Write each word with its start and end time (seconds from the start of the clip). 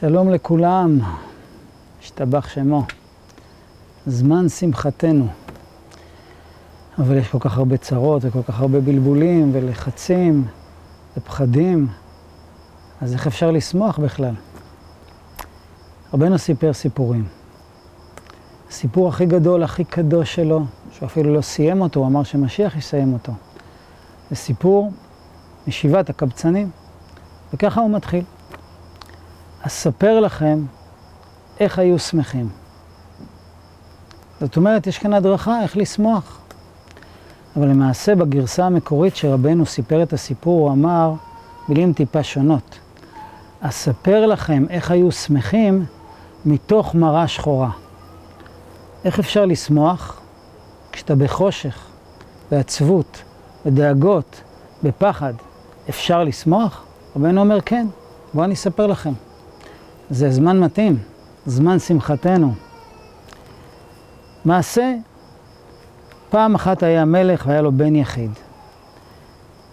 שלום 0.00 0.30
לכולם, 0.30 0.98
השתבח 2.00 2.48
שמו. 2.48 2.82
זמן 4.06 4.48
שמחתנו. 4.48 5.26
אבל 6.98 7.16
יש 7.16 7.28
כל 7.28 7.38
כך 7.40 7.58
הרבה 7.58 7.76
צרות 7.76 8.22
וכל 8.24 8.42
כך 8.42 8.60
הרבה 8.60 8.80
בלבולים 8.80 9.50
ולחצים 9.54 10.44
ופחדים, 11.16 11.88
אז 13.00 13.12
איך 13.12 13.26
אפשר 13.26 13.50
לשמוח 13.50 13.98
בכלל? 13.98 14.34
רבנו 16.14 16.38
סיפר 16.38 16.72
סיפורים. 16.72 17.24
הסיפור 18.68 19.08
הכי 19.08 19.26
גדול, 19.26 19.62
הכי 19.62 19.84
קדוש 19.84 20.34
שלו, 20.34 20.64
שהוא 20.92 21.06
אפילו 21.06 21.34
לא 21.34 21.40
סיים 21.40 21.80
אותו, 21.80 22.00
הוא 22.00 22.06
אמר 22.06 22.22
שמשיח 22.22 22.76
יסיים 22.76 23.12
אותו. 23.12 23.32
זה 24.30 24.36
סיפור 24.36 24.92
משבעת 25.68 26.10
הקבצנים, 26.10 26.70
וככה 27.52 27.80
הוא 27.80 27.90
מתחיל. 27.90 28.24
אספר 29.62 30.20
לכם 30.20 30.64
איך 31.60 31.78
היו 31.78 31.98
שמחים. 31.98 32.48
זאת 34.40 34.56
אומרת, 34.56 34.86
יש 34.86 34.98
כאן 34.98 35.12
הדרכה 35.12 35.62
איך 35.62 35.76
לשמוח. 35.76 36.40
אבל 37.56 37.68
למעשה 37.68 38.14
בגרסה 38.14 38.66
המקורית 38.66 39.16
שרבנו 39.16 39.66
סיפר 39.66 40.02
את 40.02 40.12
הסיפור, 40.12 40.60
הוא 40.60 40.72
אמר 40.72 41.12
מילים 41.68 41.92
טיפה 41.92 42.22
שונות. 42.22 42.78
אספר 43.60 44.26
לכם 44.26 44.64
איך 44.70 44.90
היו 44.90 45.12
שמחים 45.12 45.84
מתוך 46.44 46.94
מראה 46.94 47.28
שחורה. 47.28 47.70
איך 49.04 49.18
אפשר 49.18 49.46
לשמוח 49.46 50.20
כשאתה 50.92 51.14
בחושך, 51.14 51.86
בעצבות, 52.50 53.22
בדאגות, 53.66 54.40
בפחד? 54.82 55.34
אפשר 55.88 56.24
לשמוח? 56.24 56.84
רבנו 57.16 57.40
אומר 57.40 57.60
כן, 57.60 57.86
בואו 58.34 58.44
אני 58.44 58.54
אספר 58.54 58.86
לכם. 58.86 59.12
זה 60.10 60.30
זמן 60.30 60.60
מתאים, 60.60 60.98
זמן 61.46 61.78
שמחתנו. 61.78 62.54
מעשה, 64.44 64.94
פעם 66.30 66.54
אחת 66.54 66.82
היה 66.82 67.04
מלך 67.04 67.44
והיה 67.46 67.62
לו 67.62 67.72
בן 67.72 67.96
יחיד. 67.96 68.30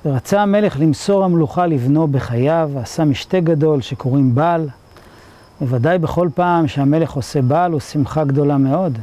ורצה 0.06 0.42
המלך 0.42 0.80
למסור 0.80 1.24
המלוכה 1.24 1.66
לבנו 1.66 2.08
בחייו, 2.08 2.70
ועשה 2.74 3.06
משתה 3.06 3.40
גדול 3.40 3.82
שקוראים 3.82 4.36
בעל. 4.36 4.70
בוודאי 5.62 5.98
בכל 5.98 6.30
פעם 6.36 6.68
שהמלך 6.68 7.12
עושה 7.12 7.42
בעל 7.42 7.72
הוא 7.72 7.80
שמחה 7.80 8.24
גדולה 8.24 8.58
מאוד. 8.58 8.98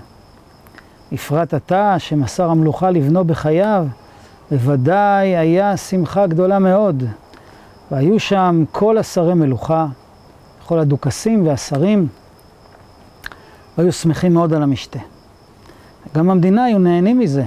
בפרט 1.12 1.54
עתה 1.54 1.94
שמסר 1.98 2.50
המלוכה 2.50 2.90
לבנו 2.90 3.24
בחייו, 3.24 3.86
בוודאי 4.50 5.36
היה 5.36 5.76
שמחה 5.76 6.26
גדולה 6.26 6.58
מאוד. 6.58 7.04
והיו 7.90 8.20
שם 8.20 8.64
כל 8.72 8.98
השרי 8.98 9.34
מלוכה, 9.34 9.86
כל 10.72 10.78
הדוכסים 10.78 11.46
והשרים, 11.46 12.08
והיו 13.78 13.92
שמחים 13.92 14.34
מאוד 14.34 14.54
על 14.54 14.62
המשתה. 14.62 14.98
גם 16.14 16.30
המדינה 16.30 16.64
היו 16.64 16.78
נהנים 16.78 17.18
מזה, 17.18 17.44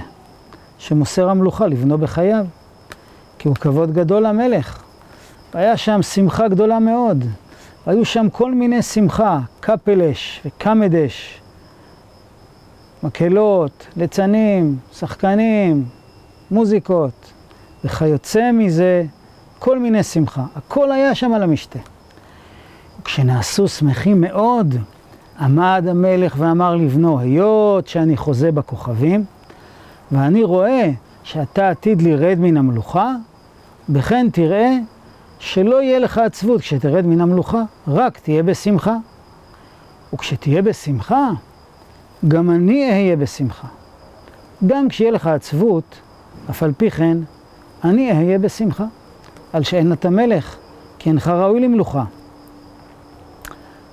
שמוסר 0.78 1.28
המלוכה 1.28 1.66
לבנו 1.66 1.98
בחייו, 1.98 2.46
כי 3.38 3.48
הוא 3.48 3.56
כבוד 3.56 3.92
גדול 3.92 4.26
למלך. 4.26 4.82
והיה 5.54 5.76
שם 5.76 6.02
שמחה 6.02 6.48
גדולה 6.48 6.78
מאוד. 6.78 7.24
והיו 7.86 8.04
שם 8.04 8.26
כל 8.32 8.54
מיני 8.54 8.82
שמחה, 8.82 9.40
קפלש 9.60 10.40
וקמדש, 10.44 11.40
מקהלות, 13.02 13.86
ליצנים, 13.96 14.76
שחקנים, 14.92 15.84
מוזיקות, 16.50 17.32
וכיוצא 17.84 18.52
מזה 18.52 19.04
כל 19.58 19.78
מיני 19.78 20.02
שמחה. 20.02 20.44
הכל 20.56 20.92
היה 20.92 21.14
שם 21.14 21.32
על 21.32 21.42
המשתה. 21.42 21.78
כשנעשו 23.06 23.68
שמחים 23.68 24.20
מאוד, 24.20 24.74
עמד 25.40 25.84
המלך 25.90 26.34
ואמר 26.38 26.76
לבנו, 26.76 27.18
היות 27.18 27.88
שאני 27.88 28.16
חוזה 28.16 28.52
בכוכבים, 28.52 29.24
ואני 30.12 30.44
רואה 30.44 30.90
שאתה 31.22 31.70
עתיד 31.70 32.02
לרד 32.02 32.38
מן 32.40 32.56
המלוכה, 32.56 33.14
בכן 33.88 34.26
תראה 34.32 34.78
שלא 35.38 35.82
יהיה 35.82 35.98
לך 35.98 36.18
עצבות 36.18 36.60
כשתרד 36.60 37.06
מן 37.06 37.20
המלוכה, 37.20 37.62
רק 37.88 38.18
תהיה 38.18 38.42
בשמחה. 38.42 38.96
וכשתהיה 40.14 40.62
בשמחה, 40.62 41.30
גם 42.28 42.50
אני 42.50 42.90
אהיה 42.90 43.16
בשמחה. 43.16 43.68
גם 44.66 44.88
כשיהיה 44.88 45.10
לך 45.10 45.26
עצבות, 45.26 46.00
אף 46.50 46.62
על 46.62 46.72
פי 46.76 46.90
כן, 46.90 47.18
אני 47.84 48.12
אהיה 48.12 48.38
בשמחה. 48.38 48.84
על 49.52 49.62
שאין 49.62 49.92
אתה 49.92 50.10
מלך, 50.10 50.56
כי 50.98 51.10
אינך 51.10 51.28
ראוי 51.28 51.60
למלוכה. 51.60 52.04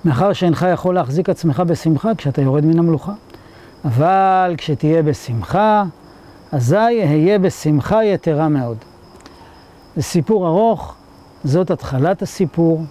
מאחר 0.04 0.32
שאינך 0.32 0.66
יכול 0.72 0.94
להחזיק 0.94 1.28
עצמך 1.28 1.62
בשמחה 1.66 2.14
כשאתה 2.14 2.42
יורד 2.42 2.64
מן 2.64 2.78
המלוכה. 2.78 3.12
אבל 3.84 4.54
כשתהיה 4.58 5.02
בשמחה, 5.02 5.84
אזי 6.52 6.76
אהיה 6.76 7.38
בשמחה 7.38 8.04
יתרה 8.04 8.48
מאוד. 8.48 8.76
זה 9.96 10.02
סיפור 10.02 10.46
ארוך, 10.46 10.94
זאת 11.44 11.70
התחלת 11.70 12.22
הסיפור, 12.22 12.84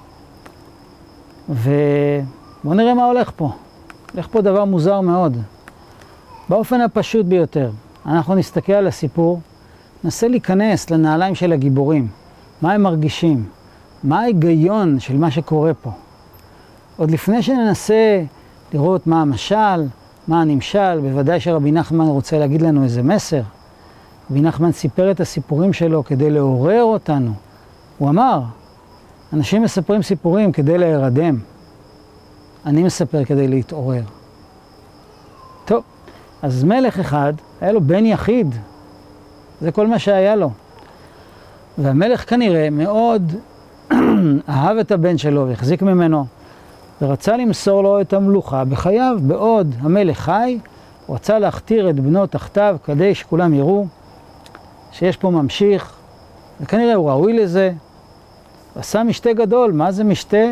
ובואו 1.49 2.73
נראה 2.73 2.93
מה 2.93 3.05
הולך 3.05 3.31
פה. 3.35 3.51
הולך 4.13 4.27
פה 4.31 4.41
דבר 4.41 4.65
מוזר 4.65 5.01
מאוד. 5.01 5.37
באופן 6.49 6.81
הפשוט 6.81 7.25
ביותר, 7.25 7.71
אנחנו 8.05 8.35
נסתכל 8.35 8.73
על 8.73 8.87
הסיפור, 8.87 9.39
ננסה 10.03 10.27
להיכנס 10.27 10.89
לנעליים 10.89 11.35
של 11.35 11.53
הגיבורים, 11.53 12.07
מה 12.61 12.73
הם 12.73 12.81
מרגישים, 12.81 13.45
מה 14.03 14.21
ההיגיון 14.21 14.99
של 14.99 15.17
מה 15.17 15.31
שקורה 15.31 15.73
פה. 15.73 15.91
עוד 16.97 17.11
לפני 17.11 17.41
שננסה 17.41 18.23
לראות 18.73 19.07
מה 19.07 19.21
המשל, 19.21 19.87
מה 20.27 20.41
הנמשל, 20.41 20.99
בוודאי 21.01 21.39
שרבי 21.39 21.71
נחמן 21.71 22.05
רוצה 22.05 22.39
להגיד 22.39 22.61
לנו 22.61 22.83
איזה 22.83 23.03
מסר. 23.03 23.41
רבי 24.31 24.41
נחמן 24.41 24.71
סיפר 24.71 25.11
את 25.11 25.19
הסיפורים 25.19 25.73
שלו 25.73 26.03
כדי 26.03 26.29
לעורר 26.29 26.83
אותנו. 26.83 27.33
הוא 27.97 28.09
אמר, 28.09 28.41
אנשים 29.33 29.61
מספרים 29.61 30.01
סיפורים 30.01 30.51
כדי 30.51 30.77
להירדם. 30.77 31.37
אני 32.65 32.83
מספר 32.83 33.25
כדי 33.25 33.47
להתעורר. 33.47 34.01
טוב, 35.65 35.83
אז 36.41 36.63
מלך 36.63 36.99
אחד, 36.99 37.33
היה 37.61 37.71
לו 37.71 37.81
בן 37.81 38.05
יחיד. 38.05 38.55
זה 39.61 39.71
כל 39.71 39.87
מה 39.87 39.99
שהיה 39.99 40.35
לו. 40.35 40.51
והמלך 41.77 42.29
כנראה 42.29 42.69
מאוד 42.69 43.33
אהב 44.49 44.77
את 44.77 44.91
הבן 44.91 45.17
שלו 45.17 45.47
והחזיק 45.47 45.81
ממנו. 45.81 46.25
ורצה 47.03 47.37
למסור 47.37 47.83
לו 47.83 48.01
את 48.01 48.13
המלוכה 48.13 48.65
בחייו. 48.65 49.17
בעוד 49.21 49.75
המלך 49.79 50.19
חי, 50.19 50.59
הוא 51.05 51.15
רצה 51.15 51.39
להכתיר 51.39 51.89
את 51.89 51.99
בנו 51.99 52.27
תחתיו 52.27 52.77
כדי 52.83 53.15
שכולם 53.15 53.53
יראו 53.53 53.85
שיש 54.91 55.17
פה 55.17 55.29
ממשיך, 55.29 55.93
וכנראה 56.61 56.93
הוא 56.93 57.09
ראוי 57.09 57.33
לזה. 57.33 57.71
עשה 58.75 59.03
משתה 59.03 59.33
גדול, 59.33 59.71
מה 59.71 59.91
זה 59.91 60.03
משתה? 60.03 60.47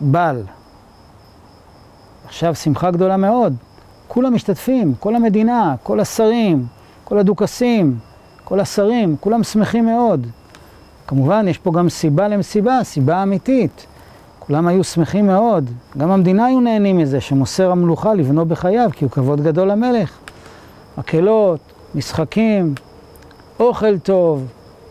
בל. 0.00 0.42
עכשיו 2.26 2.54
שמחה 2.54 2.90
גדולה 2.90 3.16
מאוד. 3.16 3.56
כולם 4.08 4.34
משתתפים, 4.34 4.94
כל 5.00 5.16
המדינה, 5.16 5.74
כל 5.82 6.00
השרים, 6.00 6.66
כל 7.04 7.18
הדוכסים, 7.18 7.98
כל 8.44 8.60
השרים, 8.60 9.16
כולם 9.20 9.42
שמחים 9.42 9.86
מאוד. 9.86 10.26
כמובן, 11.06 11.48
יש 11.48 11.58
פה 11.58 11.72
גם 11.72 11.88
סיבה 11.88 12.28
למסיבה, 12.28 12.78
סיבה 12.82 13.22
אמיתית. 13.22 13.86
כולם 14.48 14.68
היו 14.68 14.84
שמחים 14.84 15.26
מאוד, 15.26 15.70
גם 15.96 16.10
המדינה 16.10 16.46
היו 16.46 16.60
נהנים 16.60 16.98
מזה, 16.98 17.20
שמוסר 17.20 17.70
המלוכה 17.70 18.14
לבנו 18.14 18.46
בחייו, 18.46 18.90
כי 18.92 19.04
הוא 19.04 19.10
כבוד 19.10 19.40
גדול 19.40 19.70
למלך. 19.70 20.18
מקהלות, 20.98 21.60
משחקים, 21.94 22.74
אוכל 23.60 23.98
טוב, 23.98 24.46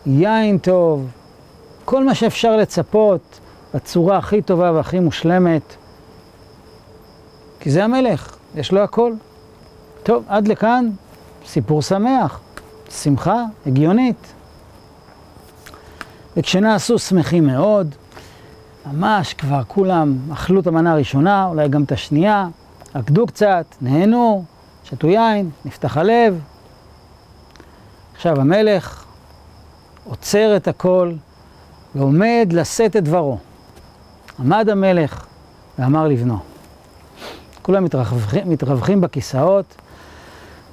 יין 0.06 0.58
טוב, 0.58 1.06
כל 1.84 2.04
מה 2.04 2.14
שאפשר 2.14 2.56
לצפות 2.56 3.40
בצורה 3.74 4.16
הכי 4.16 4.42
טובה 4.42 4.72
והכי 4.72 5.00
מושלמת. 5.00 5.74
כי 7.60 7.70
זה 7.70 7.84
המלך, 7.84 8.36
יש 8.54 8.72
לו 8.72 8.80
הכל. 8.80 9.12
טוב, 10.02 10.24
עד 10.28 10.48
לכאן 10.48 10.88
סיפור 11.46 11.82
שמח, 11.82 12.40
שמחה 12.90 13.44
הגיונית. 13.66 14.32
וכשנעשו 16.36 16.98
שמחים 16.98 17.46
מאוד, 17.46 17.94
ממש 18.86 19.34
כבר 19.34 19.62
כולם 19.68 20.18
אכלו 20.32 20.60
את 20.60 20.66
המנה 20.66 20.92
הראשונה, 20.92 21.46
אולי 21.46 21.68
גם 21.68 21.82
את 21.82 21.92
השנייה, 21.92 22.48
רקדו 22.94 23.26
קצת, 23.26 23.64
נהנו, 23.80 24.44
שתו 24.84 25.08
יין, 25.08 25.50
נפתח 25.64 25.96
הלב. 25.96 26.40
עכשיו 28.14 28.40
המלך 28.40 29.04
עוצר 30.04 30.56
את 30.56 30.68
הכל 30.68 31.12
ועומד 31.94 32.48
לשאת 32.52 32.96
את 32.96 33.04
דברו. 33.04 33.38
עמד 34.38 34.68
המלך 34.68 35.26
ואמר 35.78 36.08
לבנו. 36.08 36.38
כולם 37.62 37.84
מתרווחים, 37.84 38.50
מתרווחים 38.50 39.00
בכיסאות, 39.00 39.74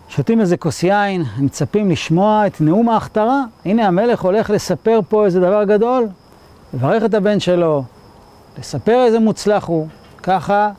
שותים 0.09 0.41
איזה 0.41 0.57
כוס 0.57 0.83
יין, 0.83 1.23
מצפים 1.37 1.91
לשמוע 1.91 2.47
את 2.47 2.61
נאום 2.61 2.89
ההכתרה. 2.89 3.43
הנה 3.65 3.87
המלך 3.87 4.21
הולך 4.21 4.49
לספר 4.49 4.99
פה 5.09 5.25
איזה 5.25 5.39
דבר 5.39 5.63
גדל, 5.63 6.03
לברך 6.73 7.03
את 7.03 7.13
הבן 7.13 7.39
שלו, 7.39 7.83
לספר 8.59 9.03
איזה 9.05 9.19
מוצלח 9.19 9.65
הוא, 9.65 9.87
ככה 10.23 10.69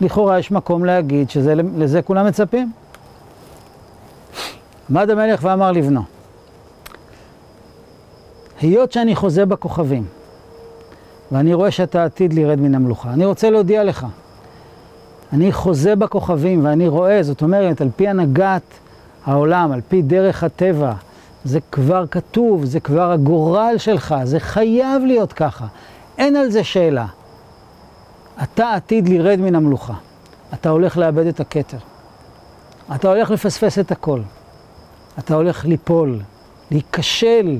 לכאורה 0.00 0.38
יש 0.38 0.50
מקום 0.50 0.84
להגיד 0.84 1.30
שלזה 1.30 2.02
כולם 2.02 2.26
מצפים. 2.26 2.72
עמד 4.90 5.10
המלך 5.10 5.40
ואמר 5.42 5.72
לבנו, 5.72 6.02
היות 8.60 8.92
שאני 8.92 9.14
חוזה 9.14 9.46
בכוכבים, 9.46 10.04
ואני 11.32 11.54
רואה 11.54 11.70
שאתה 11.70 12.04
עתיד 12.04 12.32
לרד 12.32 12.60
מן 12.60 12.74
המלוכה, 12.74 13.12
אני 13.12 13.24
רוצה 13.24 13.50
להודיע 13.50 13.84
לך, 13.84 14.06
אני 15.32 15.52
חוזה 15.52 15.96
בכוכבים 15.96 16.64
ואני 16.64 16.88
רואה, 16.88 17.22
זאת 17.22 17.42
אומרת, 17.42 17.80
על 17.80 17.88
פי 17.96 18.08
הנהגת 18.08 18.62
העולם, 19.26 19.72
על 19.72 19.80
פי 19.88 20.02
דרך 20.02 20.44
הטבע, 20.44 20.92
זה 21.44 21.58
כבר 21.72 22.06
כתוב, 22.06 22.64
זה 22.64 22.80
כבר 22.80 23.12
הגורל 23.12 23.74
שלך, 23.78 24.14
זה 24.24 24.40
חייב 24.40 25.02
להיות 25.06 25.32
ככה. 25.32 25.66
אין 26.18 26.36
על 26.36 26.50
זה 26.50 26.64
שאלה. 26.64 27.06
אתה 28.42 28.72
עתיד 28.72 29.08
לרד 29.08 29.40
מן 29.40 29.54
המלוכה. 29.54 29.94
אתה 30.54 30.68
הולך 30.68 30.96
לאבד 30.96 31.26
את 31.26 31.40
הכתר. 31.40 31.78
אתה 32.94 33.08
הולך 33.08 33.30
לפספס 33.30 33.78
את 33.78 33.92
הכל. 33.92 34.20
אתה 35.18 35.34
הולך 35.34 35.64
ליפול, 35.64 36.20
להיכשל. 36.70 37.58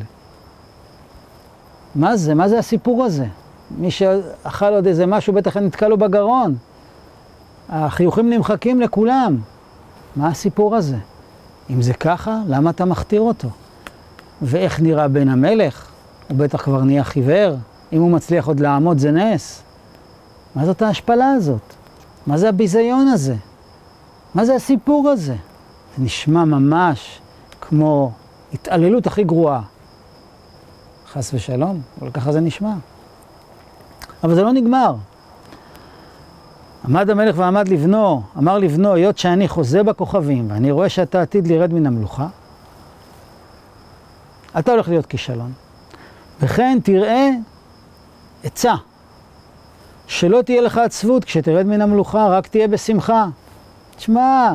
מה 1.94 2.16
זה? 2.16 2.34
מה 2.34 2.48
זה 2.48 2.58
הסיפור 2.58 3.04
הזה? 3.04 3.26
מי 3.70 3.90
שאכל 3.90 4.72
עוד 4.74 4.86
איזה 4.86 5.06
משהו, 5.06 5.32
בטח 5.32 5.56
נתקע 5.56 5.88
לו 5.88 5.98
בגרון. 5.98 6.56
החיוכים 7.68 8.30
נמחקים 8.30 8.80
לכולם. 8.80 9.38
מה 10.16 10.28
הסיפור 10.28 10.76
הזה? 10.76 10.96
אם 11.70 11.82
זה 11.82 11.94
ככה, 11.94 12.38
למה 12.46 12.70
אתה 12.70 12.84
מכתיר 12.84 13.20
אותו? 13.20 13.48
ואיך 14.42 14.80
נראה 14.80 15.08
בן 15.08 15.28
המלך? 15.28 15.90
הוא 16.28 16.36
בטח 16.36 16.62
כבר 16.62 16.84
נהיה 16.84 17.04
חיוור. 17.04 17.56
אם 17.92 18.00
הוא 18.00 18.10
מצליח 18.10 18.46
עוד 18.46 18.60
לעמוד 18.60 18.98
זה 18.98 19.10
נס. 19.10 19.62
מה 20.54 20.66
זאת 20.66 20.82
ההשפלה 20.82 21.30
הזאת? 21.30 21.74
מה 22.26 22.38
זה 22.38 22.48
הביזיון 22.48 23.08
הזה? 23.08 23.34
מה 24.34 24.44
זה 24.44 24.54
הסיפור 24.54 25.08
הזה? 25.08 25.36
זה 25.96 26.04
נשמע 26.04 26.44
ממש 26.44 27.20
כמו 27.60 28.12
התעללות 28.52 29.06
הכי 29.06 29.24
גרועה. 29.24 29.62
חס 31.12 31.34
ושלום, 31.34 31.80
אבל 32.00 32.10
ככה 32.10 32.32
זה 32.32 32.40
נשמע. 32.40 32.74
אבל 34.24 34.34
זה 34.34 34.42
לא 34.42 34.52
נגמר. 34.52 34.94
עמד 36.84 37.10
המלך 37.10 37.34
ועמד 37.38 37.68
לבנו, 37.68 38.22
אמר 38.38 38.58
לבנו, 38.58 38.94
היות 38.94 39.18
שאני 39.18 39.48
חוזה 39.48 39.82
בכוכבים, 39.82 40.50
ואני 40.50 40.70
רואה 40.70 40.88
שאתה 40.88 41.22
עתיד 41.22 41.46
לרד 41.46 41.72
מן 41.72 41.86
המלוכה, 41.86 42.26
אתה 44.58 44.72
הולך 44.72 44.88
להיות 44.88 45.06
כישלון. 45.06 45.52
וכן 46.40 46.78
תראה 46.84 47.30
עצה, 48.44 48.74
שלא 50.06 50.42
תהיה 50.42 50.60
לך 50.60 50.78
עצבות 50.78 51.24
כשתרד 51.24 51.66
מן 51.66 51.80
המלוכה, 51.80 52.26
רק 52.26 52.46
תהיה 52.46 52.68
בשמחה. 52.68 53.26
תשמע, 53.96 54.52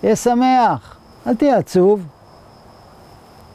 תהיה 0.00 0.16
שמח, 0.16 0.96
אל 1.26 1.34
תהיה 1.34 1.58
עצוב. 1.58 2.06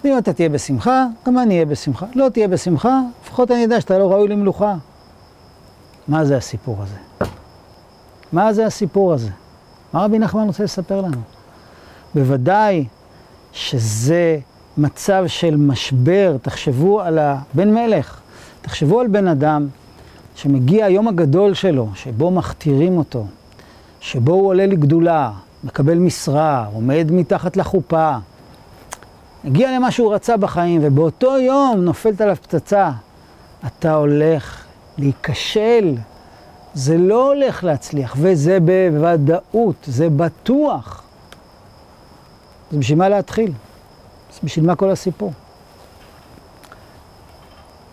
אם 0.06 0.18
אתה 0.18 0.34
תהיה 0.34 0.50
בשמחה, 0.50 1.06
גם 1.26 1.40
אני 1.40 1.54
אהיה 1.54 1.66
בשמחה. 1.66 2.06
לא 2.16 2.30
תהיה 2.30 2.48
בשמחה, 2.48 3.00
לפחות 3.24 3.52
אני 3.52 3.60
יודע 3.60 3.82
שאתה 3.82 3.98
לא 3.98 4.12
ראוי 4.12 4.28
למלוכה. 4.28 4.76
מה 6.08 6.26
זה 6.26 6.38
הסיפור 6.38 6.78
הזה? 6.84 7.28
מה 8.32 8.54
זה 8.54 8.66
הסיפור 8.66 9.14
הזה? 9.14 9.30
מה 9.94 10.04
רבי 10.06 10.20
נחמן 10.20 10.48
רוצה 10.48 10.64
לספר 10.64 11.02
לנו? 11.02 11.22
בוודאי 12.16 12.86
שזה 13.52 14.40
מצב 14.78 15.24
של 15.28 15.56
משבר, 15.56 16.38
תחשבו 16.42 17.02
על 17.02 17.20
הבן 17.20 17.74
מלך, 17.74 18.20
תחשבו 18.68 19.00
על 19.00 19.08
בן 19.08 19.28
אדם 19.28 19.68
שמגיע 20.36 20.86
היום 20.86 21.08
הגדול 21.08 21.54
שלו, 21.54 21.88
שבו 21.96 22.32
מכתירים 22.32 22.98
אותו, 22.98 23.26
שבו 24.00 24.34
הוא 24.34 24.48
עולה 24.48 24.66
לגדולה, 24.66 25.32
מקבל 25.64 25.98
משרה, 25.98 26.66
עומד 26.74 27.08
מתחת 27.12 27.58
לחופה, 27.58 28.16
הגיע 29.46 29.76
למה 29.76 29.92
שהוא 29.92 30.14
רצה 30.14 30.38
בחיים, 30.38 30.82
ובאותו 30.84 31.40
יום 31.40 31.80
נופלת 31.82 32.22
עליו 32.22 32.36
פצצה. 32.36 32.92
אתה 33.66 33.94
הולך 33.94 34.66
להיכשל, 34.98 35.96
זה 36.74 36.98
לא 36.98 37.34
הולך 37.34 37.64
להצליח, 37.64 38.16
וזה 38.20 38.58
בוודאות, 38.60 39.76
זה 39.86 40.10
בטוח. 40.10 41.04
אז 42.72 42.78
בשביל 42.78 42.98
מה 42.98 43.10
להתחיל? 43.10 43.52
אז 44.34 44.40
בשביל 44.44 44.66
מה 44.66 44.76
כל 44.76 44.90
הסיפור? 44.90 45.32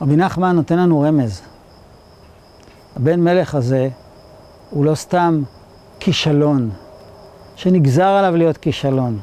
רבי 0.01 0.17
נחמן 0.17 0.57
נותן 0.57 0.79
לנו 0.79 1.01
רמז. 1.01 1.43
הבן 2.97 3.21
מלך 3.21 3.55
הזה 3.55 3.89
הוא 4.71 4.85
לא 4.85 4.95
סתם 4.95 5.43
כישלון, 6.01 6.71
שנגזר 7.57 8.07
עליו 8.07 8.37
להיות 8.37 8.57
כישלון. 8.57 9.19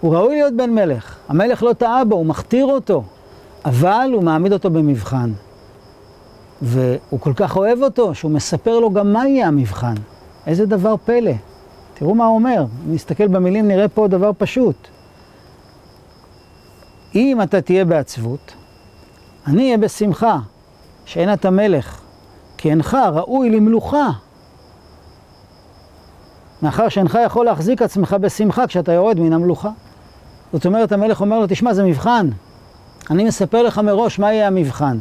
הוא 0.00 0.14
ראוי 0.14 0.34
להיות 0.34 0.54
בן 0.56 0.70
מלך. 0.70 1.16
המלך 1.28 1.62
לא 1.62 1.72
טעה 1.72 2.04
בו, 2.04 2.16
הוא 2.16 2.26
מכתיר 2.26 2.66
אותו, 2.66 3.02
אבל 3.64 4.10
הוא 4.14 4.22
מעמיד 4.22 4.52
אותו 4.52 4.70
במבחן. 4.70 5.32
והוא 6.62 7.20
כל 7.20 7.32
כך 7.36 7.56
אוהב 7.56 7.82
אותו, 7.82 8.14
שהוא 8.14 8.30
מספר 8.30 8.78
לו 8.80 8.90
גם 8.90 9.12
מה 9.12 9.28
יהיה 9.28 9.46
המבחן. 9.46 9.94
איזה 10.46 10.66
דבר 10.66 10.94
פלא. 11.04 11.32
תראו 11.94 12.14
מה 12.14 12.26
הוא 12.26 12.34
אומר, 12.34 12.64
נסתכל 12.86 13.28
במילים 13.28 13.68
נראה 13.68 13.88
פה 13.88 14.08
דבר 14.08 14.30
פשוט. 14.38 14.88
אם 17.14 17.42
אתה 17.42 17.60
תהיה 17.60 17.84
בעצבות, 17.84 18.52
אני 19.48 19.64
אהיה 19.64 19.78
בשמחה, 19.78 20.38
שאין 21.04 21.32
אתה 21.32 21.50
מלך, 21.50 22.00
כי 22.56 22.70
אינך 22.70 22.96
ראוי 23.12 23.50
למלוכה. 23.50 24.08
מאחר 26.62 26.88
שאינך 26.88 27.18
יכול 27.24 27.44
להחזיק 27.44 27.82
עצמך 27.82 28.16
בשמחה 28.20 28.66
כשאתה 28.66 28.92
יורד 28.92 29.20
מן 29.20 29.32
המלוכה. 29.32 29.70
זאת 30.52 30.66
אומרת, 30.66 30.92
המלך 30.92 31.20
אומר 31.20 31.38
לו, 31.38 31.46
תשמע, 31.48 31.74
זה 31.74 31.84
מבחן. 31.84 32.28
אני 33.10 33.24
מספר 33.24 33.62
לך 33.62 33.78
מראש 33.78 34.18
מה 34.18 34.32
יהיה 34.32 34.46
המבחן. 34.46 34.98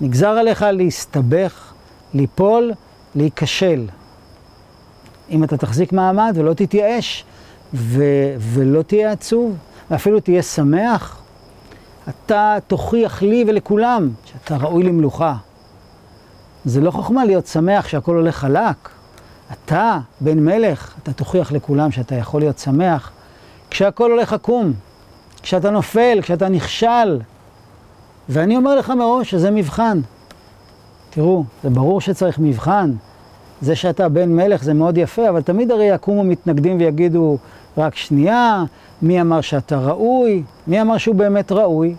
נגזר 0.00 0.28
עליך 0.28 0.62
להסתבך, 0.72 1.72
ליפול, 2.14 2.72
להיכשל. 3.14 3.86
אם 5.30 5.44
אתה 5.44 5.56
תחזיק 5.56 5.92
מעמד 5.92 6.32
ולא 6.36 6.54
תתייאש, 6.54 7.24
ו- 7.74 8.34
ולא 8.38 8.82
תהיה 8.82 9.12
עצוב, 9.12 9.56
ואפילו 9.90 10.20
תהיה 10.20 10.42
שמח, 10.42 11.19
אתה 12.10 12.56
תוכיח 12.66 13.22
לי 13.22 13.44
ולכולם 13.48 14.10
שאתה 14.24 14.56
ראוי 14.56 14.82
למלוכה. 14.82 15.36
זה 16.64 16.80
לא 16.80 16.90
חוכמה 16.90 17.24
להיות 17.24 17.46
שמח 17.46 17.88
שהכל 17.88 18.16
הולך 18.16 18.36
חלק. 18.36 18.88
אתה, 19.52 19.98
בן 20.20 20.38
מלך, 20.38 20.94
אתה 21.02 21.12
תוכיח 21.12 21.52
לכולם 21.52 21.90
שאתה 21.90 22.14
יכול 22.14 22.40
להיות 22.40 22.58
שמח 22.58 23.10
כשהכל 23.70 24.10
הולך 24.10 24.32
עקום, 24.32 24.72
כשאתה 25.42 25.70
נופל, 25.70 26.18
כשאתה 26.22 26.48
נכשל. 26.48 27.20
ואני 28.28 28.56
אומר 28.56 28.76
לך 28.76 28.90
מראש 28.90 29.30
שזה 29.30 29.50
מבחן. 29.50 30.00
תראו, 31.10 31.44
זה 31.62 31.70
ברור 31.70 32.00
שצריך 32.00 32.38
מבחן. 32.38 32.92
זה 33.60 33.76
שאתה 33.76 34.08
בן 34.08 34.36
מלך 34.36 34.62
זה 34.62 34.74
מאוד 34.74 34.98
יפה, 34.98 35.28
אבל 35.28 35.42
תמיד 35.42 35.70
הרי 35.70 35.84
יקומו 35.84 36.24
מתנגדים 36.24 36.78
ויגידו, 36.78 37.38
רק 37.78 37.96
שנייה, 37.96 38.64
מי 39.02 39.20
אמר 39.20 39.40
שאתה 39.40 39.78
ראוי? 39.78 40.42
מי 40.66 40.80
אמר 40.80 40.98
שהוא 40.98 41.14
באמת 41.14 41.52
ראוי? 41.52 41.94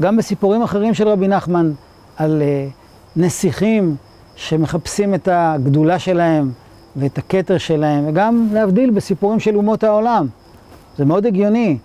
גם 0.00 0.16
בסיפורים 0.16 0.62
אחרים 0.62 0.94
של 0.94 1.08
רבי 1.08 1.28
נחמן 1.28 1.72
על 2.16 2.42
uh, 2.42 2.72
נסיכים 3.16 3.96
שמחפשים 4.36 5.14
את 5.14 5.28
הגדולה 5.32 5.98
שלהם 5.98 6.52
ואת 6.96 7.18
הכתר 7.18 7.58
שלהם, 7.58 8.08
וגם 8.08 8.48
להבדיל 8.52 8.90
בסיפורים 8.90 9.40
של 9.40 9.56
אומות 9.56 9.84
העולם. 9.84 10.26
זה 10.96 11.04
מאוד 11.04 11.26
הגיוני 11.26 11.78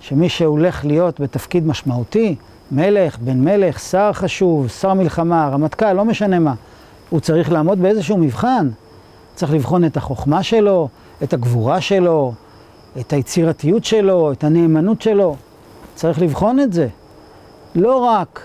שמי 0.00 0.28
שהולך 0.28 0.84
להיות 0.84 1.20
בתפקיד 1.20 1.66
משמעותי, 1.66 2.36
מלך, 2.72 3.18
בן 3.18 3.44
מלך, 3.44 3.78
שר 3.80 4.12
חשוב, 4.12 4.68
שר 4.68 4.94
מלחמה, 4.94 5.48
רמטכ"ל, 5.48 5.92
לא 5.92 6.04
משנה 6.04 6.38
מה, 6.38 6.54
הוא 7.10 7.20
צריך 7.20 7.52
לעמוד 7.52 7.82
באיזשהו 7.82 8.16
מבחן. 8.16 8.68
צריך 9.34 9.52
לבחון 9.52 9.84
את 9.84 9.96
החוכמה 9.96 10.42
שלו, 10.42 10.88
את 11.22 11.32
הגבורה 11.32 11.80
שלו, 11.80 12.32
את 13.00 13.12
היצירתיות 13.12 13.84
שלו, 13.84 14.32
את 14.32 14.44
הנאמנות 14.44 15.02
שלו. 15.02 15.36
צריך 15.94 16.22
לבחון 16.22 16.60
את 16.60 16.72
זה. 16.72 16.88
לא 17.74 17.96
רק 17.96 18.40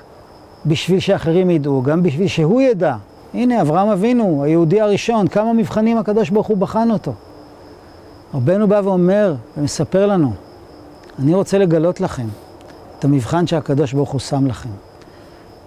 בשביל 0.66 1.00
שאחרים 1.00 1.50
ידעו, 1.50 1.82
גם 1.82 2.04
בשביל 2.04 2.28
שהוא 2.28 2.62
ידע. 2.62 2.96
הנה, 3.34 3.62
אברהם 3.62 3.88
אבינו, 3.88 4.44
היהודי 4.44 4.82
הראשון, 4.82 5.28
כמה 5.28 5.54
מבחנים 5.54 5.98
הקדוש 5.98 6.30
ברוך 6.30 6.48
הוא 6.48 6.58
בחן 6.58 6.92
אותו. 6.92 7.14
רבנו 8.34 8.68
בא 8.68 8.82
ואומר 8.84 9.36
ומספר 9.58 10.06
לנו, 10.06 10.32
אני 11.20 11.34
רוצה 11.34 11.58
לגלות 11.58 12.02
לכם 12.02 12.28
את 13.00 13.06
המבחן 13.06 13.48
שהקדוש 13.48 13.94
ברוך 13.94 14.12
הוא 14.12 14.20
שם 14.20 14.48
לכם. 14.48 14.70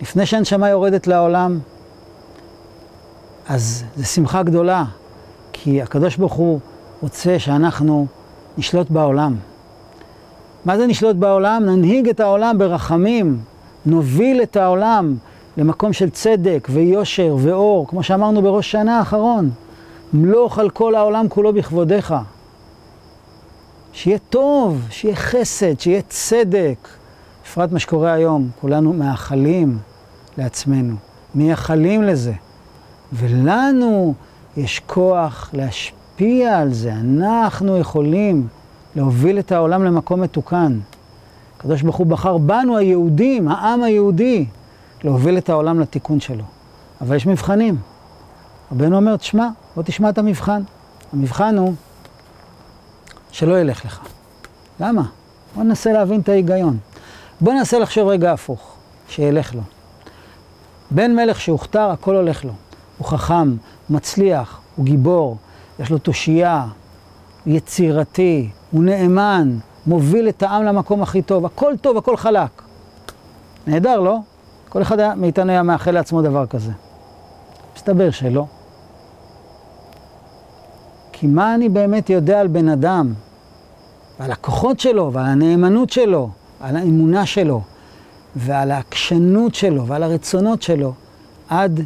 לפני 0.03 0.27
שהנשמה 0.27 0.69
יורדת 0.69 1.07
לעולם, 1.07 1.59
אז 3.49 3.85
זו 3.97 4.05
שמחה 4.05 4.43
גדולה, 4.43 4.85
כי 5.53 5.83
הקדוש 5.83 6.17
ברוך 6.17 6.33
הוא 6.33 6.61
רוצה 7.03 7.39
שאנחנו 7.39 8.07
נשלוט 8.59 8.91
בעולם. 8.91 9.37
מה 10.65 10.77
זה 10.77 10.87
נשלוט 10.87 11.17
בעולם? 11.17 11.63
ננהיג 11.67 12.09
את 12.09 12.21
העולם 12.21 12.59
ברחמים, 12.59 13.39
נוביל 13.87 14.43
את 14.43 14.57
העולם 14.57 15.17
למקום 15.57 15.93
של 15.93 16.11
צדק 16.11 16.69
ויושר 16.71 17.37
ואור, 17.39 17.87
כמו 17.89 18.03
שאמרנו 18.03 18.43
בראש 18.43 18.71
שנה 18.71 18.99
האחרון. 18.99 19.51
מלוך 20.13 20.59
על 20.59 20.71
כל 20.71 20.95
העולם 20.95 21.29
כולו 21.29 21.53
בכבודיך. 21.53 22.15
שיהיה 23.93 24.19
טוב, 24.19 24.83
שיהיה 24.91 25.17
חסד, 25.17 25.81
שיהיה 25.81 26.03
צדק. 26.09 26.89
בפרט 27.45 27.73
מה 27.73 27.79
שקורה 27.79 28.13
היום, 28.13 28.49
כולנו 28.61 28.93
מאחלים 28.93 29.79
לעצמנו, 30.39 30.95
מייחלים 31.35 32.03
לזה. 32.03 32.33
ולנו 33.13 34.15
יש 34.57 34.81
כוח 34.87 35.51
להשפיע 35.53 36.06
על 36.21 36.73
זה. 36.73 36.93
אנחנו 36.93 37.77
יכולים 37.77 38.49
להוביל 38.97 39.39
את 39.39 39.53
העולם 39.53 39.85
למקום 39.85 40.21
מתוקן. 40.21 40.79
הקדוש 41.57 41.83
ברוך 41.83 41.97
הוא 41.97 42.07
בחר 42.07 42.39
בנו, 42.39 42.77
היהודים, 42.77 43.49
העם 43.49 43.83
היהודי, 43.83 44.47
להוביל 45.05 45.39
את 45.39 45.49
העולם 45.49 45.81
לתיקון 45.81 46.21
שלו. 46.21 46.45
אבל 47.01 47.17
יש 47.17 47.27
מבחנים. 47.27 47.77
רבנו 48.73 48.97
אומר, 48.97 49.17
תשמע, 49.17 49.49
בוא 49.77 49.83
תשמע 49.83 50.09
את 50.09 50.19
המבחן. 50.19 50.63
המבחן 51.13 51.59
הוא 51.59 51.75
שלא 53.31 53.61
ילך 53.61 53.85
לך. 53.85 54.01
למה? 54.81 55.03
בוא 55.55 55.65
ננסה 55.65 55.93
להבין 55.93 56.21
את 56.21 56.29
ההיגיון. 56.29 56.79
בוא 57.41 57.53
ננסה 57.53 57.79
לחשוב 57.79 58.09
רגע 58.09 58.33
הפוך, 58.33 58.75
שילך 59.09 59.55
לו. 59.55 59.63
בן 60.91 61.15
מלך 61.15 61.41
שהוכתר, 61.41 61.91
הכל 61.91 62.17
הולך 62.17 62.45
לו. 62.45 62.53
הוא 62.99 63.07
חכם, 63.07 63.49
הוא 63.89 63.97
מצליח, 63.97 64.61
הוא 64.77 64.85
גיבור, 64.85 65.37
יש 65.79 65.91
לו 65.91 65.99
תושייה, 65.99 66.67
יצירתי, 67.47 68.51
הוא 68.71 68.85
נאמן, 68.85 69.59
מוביל 69.87 70.29
את 70.29 70.43
העם 70.43 70.65
למקום 70.65 71.03
הכי 71.03 71.23
טוב, 71.23 71.47
הכל 71.47 71.75
טוב, 71.81 71.97
הכל 71.97 72.17
חלק. 72.17 72.63
נהדר, 73.67 74.01
לא? 74.01 74.19
כל 74.69 74.83
אחד 74.83 75.15
מאיתנו 75.15 75.51
היה 75.51 75.63
מאחל 75.63 75.91
לעצמו 75.91 76.23
דבר 76.23 76.47
כזה. 76.47 76.73
מסתבר 77.77 78.11
שלא. 78.11 78.45
כי 81.13 81.27
מה 81.27 81.55
אני 81.55 81.69
באמת 81.69 82.11
יודע 82.11 82.41
על 82.41 82.47
בן 82.47 82.69
אדם, 82.69 83.13
ועל 84.21 84.33
הכוחות 84.33 84.81
שלו, 84.81 85.13
ועל 85.13 85.27
הנאמנות 85.27 85.91
שלו, 85.91 86.31
על 86.61 86.77
האמונה 86.77 87.27
שלו, 87.27 87.61
ועל 88.37 88.71
העקשנות 88.71 89.55
שלו, 89.55 89.87
ועל 89.87 90.03
הרצונות 90.03 90.63
שלו, 90.63 90.93
עד 91.49 91.81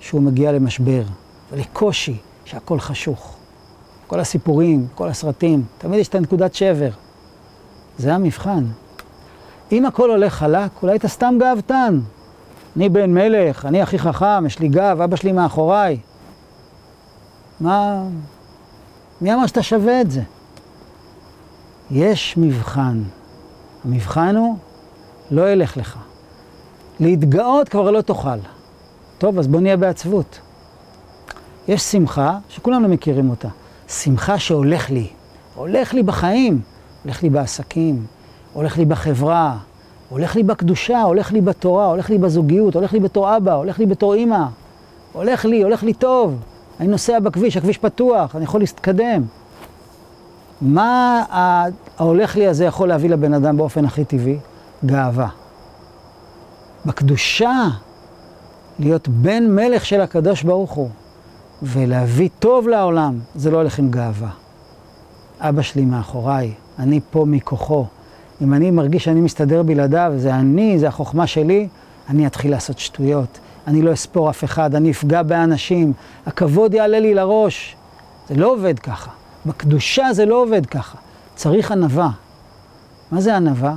שהוא 0.00 0.22
מגיע 0.22 0.52
למשבר, 0.52 1.02
ולקושי, 1.52 2.16
שהכל 2.46 2.80
חשוך. 2.80 3.36
כל 4.06 4.20
הסיפורים, 4.20 4.86
כל 4.94 5.08
הסרטים, 5.08 5.64
תמיד 5.78 6.00
יש 6.00 6.08
את 6.08 6.14
הנקודת 6.14 6.54
שבר. 6.54 6.90
זה 7.98 8.14
המבחן. 8.14 8.64
אם 9.72 9.86
הכל 9.86 10.10
הולך 10.10 10.34
חלק, 10.34 10.70
אולי 10.82 10.96
אתה 10.96 11.08
סתם 11.08 11.34
גאוותן. 11.40 12.00
אני 12.76 12.88
בן 12.88 13.14
מלך, 13.14 13.66
אני 13.66 13.82
הכי 13.82 13.98
חכם, 13.98 14.46
יש 14.46 14.58
לי 14.58 14.68
גב, 14.68 15.00
אבא 15.00 15.16
שלי 15.16 15.32
מאחוריי. 15.32 15.98
מה... 17.60 18.04
מי 19.20 19.34
אמר 19.34 19.46
שאתה 19.46 19.62
שווה 19.62 20.00
את 20.00 20.10
זה? 20.10 20.22
יש 21.90 22.34
מבחן. 22.36 23.02
המבחן 23.84 24.36
הוא, 24.36 24.56
לא 25.30 25.52
ילך 25.52 25.76
לך. 25.76 25.98
להתגאות 27.00 27.68
כבר 27.68 27.90
לא 27.90 28.00
תוכל. 28.00 28.38
טוב, 29.18 29.38
אז 29.38 29.48
בוא 29.48 29.60
נהיה 29.60 29.76
בעצבות. 29.76 30.40
יש 31.68 31.82
שמחה, 31.82 32.38
שכולנו 32.48 32.88
מכירים 32.88 33.30
אותה. 33.30 33.48
שמחה 33.88 34.38
שהולך 34.38 34.90
לי. 34.90 35.08
הולך 35.54 35.94
לי 35.94 36.02
בחיים. 36.02 36.60
הולך 37.06 37.22
לי 37.22 37.30
בעסקים, 37.30 38.06
הולך 38.52 38.78
לי 38.78 38.84
בחברה, 38.84 39.56
הולך 40.08 40.36
לי 40.36 40.42
בקדושה, 40.42 41.02
הולך 41.02 41.32
לי 41.32 41.40
בתורה, 41.40 41.86
הולך 41.86 42.10
לי 42.10 42.18
בזוגיות, 42.18 42.74
הולך 42.74 42.92
לי 42.92 43.00
בתור 43.00 43.36
אבא, 43.36 43.52
הולך 43.52 43.78
לי 43.78 43.86
בתור 43.86 44.14
אימא. 44.14 44.44
הולך 45.12 45.44
לי, 45.44 45.62
הולך 45.62 45.82
לי 45.82 45.92
טוב. 45.92 46.40
אני 46.80 46.88
נוסע 46.88 47.18
בכביש, 47.18 47.56
הכביש 47.56 47.78
פתוח, 47.78 48.36
אני 48.36 48.44
יכול 48.44 48.60
להתקדם. 48.60 49.22
מה 50.60 51.22
ההולך 51.98 52.36
לי 52.36 52.46
הזה 52.46 52.64
יכול 52.64 52.88
להביא 52.88 53.10
לבן 53.10 53.34
אדם 53.34 53.56
באופן 53.56 53.84
הכי 53.84 54.04
טבעי? 54.04 54.38
גאווה. 54.86 55.28
בקדושה, 56.86 57.64
להיות 58.78 59.08
בן 59.08 59.46
מלך 59.50 59.86
של 59.86 60.00
הקדוש 60.00 60.42
ברוך 60.42 60.72
הוא, 60.72 60.88
ולהביא 61.62 62.28
טוב 62.38 62.68
לעולם, 62.68 63.18
זה 63.34 63.50
לא 63.50 63.56
הולך 63.56 63.78
עם 63.78 63.90
גאווה. 63.90 64.30
אבא 65.40 65.62
שלי 65.62 65.84
מאחוריי, 65.84 66.52
אני 66.78 67.00
פה 67.10 67.24
מכוחו. 67.28 67.86
אם 68.42 68.54
אני 68.54 68.70
מרגיש 68.70 69.04
שאני 69.04 69.20
מסתדר 69.20 69.62
בלעדיו, 69.62 70.12
זה 70.16 70.34
אני, 70.34 70.78
זה 70.78 70.88
החוכמה 70.88 71.26
שלי, 71.26 71.68
אני 72.08 72.26
אתחיל 72.26 72.50
לעשות 72.50 72.78
שטויות. 72.78 73.38
אני 73.66 73.82
לא 73.82 73.92
אספור 73.92 74.30
אף 74.30 74.44
אחד, 74.44 74.74
אני 74.74 74.90
אפגע 74.90 75.22
באנשים, 75.22 75.92
הכבוד 76.26 76.74
יעלה 76.74 77.00
לי 77.00 77.14
לראש. 77.14 77.76
זה 78.28 78.34
לא 78.34 78.52
עובד 78.52 78.78
ככה. 78.78 79.10
בקדושה 79.46 80.12
זה 80.12 80.26
לא 80.26 80.42
עובד 80.42 80.66
ככה. 80.66 80.98
צריך 81.34 81.72
ענווה. 81.72 82.10
מה 83.10 83.20
זה 83.20 83.36
ענווה? 83.36 83.74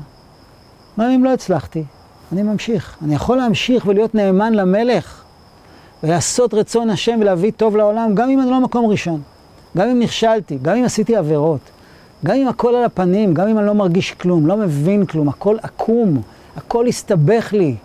מה 0.97 1.15
אם 1.15 1.23
לא 1.23 1.33
הצלחתי? 1.33 1.83
אני 2.31 2.43
ממשיך. 2.43 2.97
אני 3.01 3.15
יכול 3.15 3.37
להמשיך 3.37 3.85
ולהיות 3.85 4.15
נאמן 4.15 4.53
למלך, 4.53 5.23
ולעשות 6.03 6.53
רצון 6.53 6.89
השם 6.89 7.17
ולהביא 7.21 7.51
טוב 7.57 7.75
לעולם, 7.75 8.15
גם 8.15 8.29
אם 8.29 8.41
אני 8.41 8.51
לא 8.51 8.61
מקום 8.61 8.85
ראשון. 8.85 9.21
גם 9.77 9.89
אם 9.89 9.99
נכשלתי, 9.99 10.57
גם 10.61 10.75
אם 10.75 10.83
עשיתי 10.83 11.15
עבירות. 11.15 11.59
גם 12.25 12.35
אם 12.35 12.47
הכל 12.47 12.75
על 12.75 12.83
הפנים, 12.83 13.33
גם 13.33 13.47
אם 13.47 13.57
אני 13.57 13.67
לא 13.67 13.73
מרגיש 13.73 14.11
כלום, 14.11 14.47
לא 14.47 14.57
מבין 14.57 15.05
כלום, 15.05 15.29
הכל 15.29 15.57
עקום, 15.61 16.21
הכל 16.55 16.87
הסתבך 16.87 17.53
לי. 17.53 17.75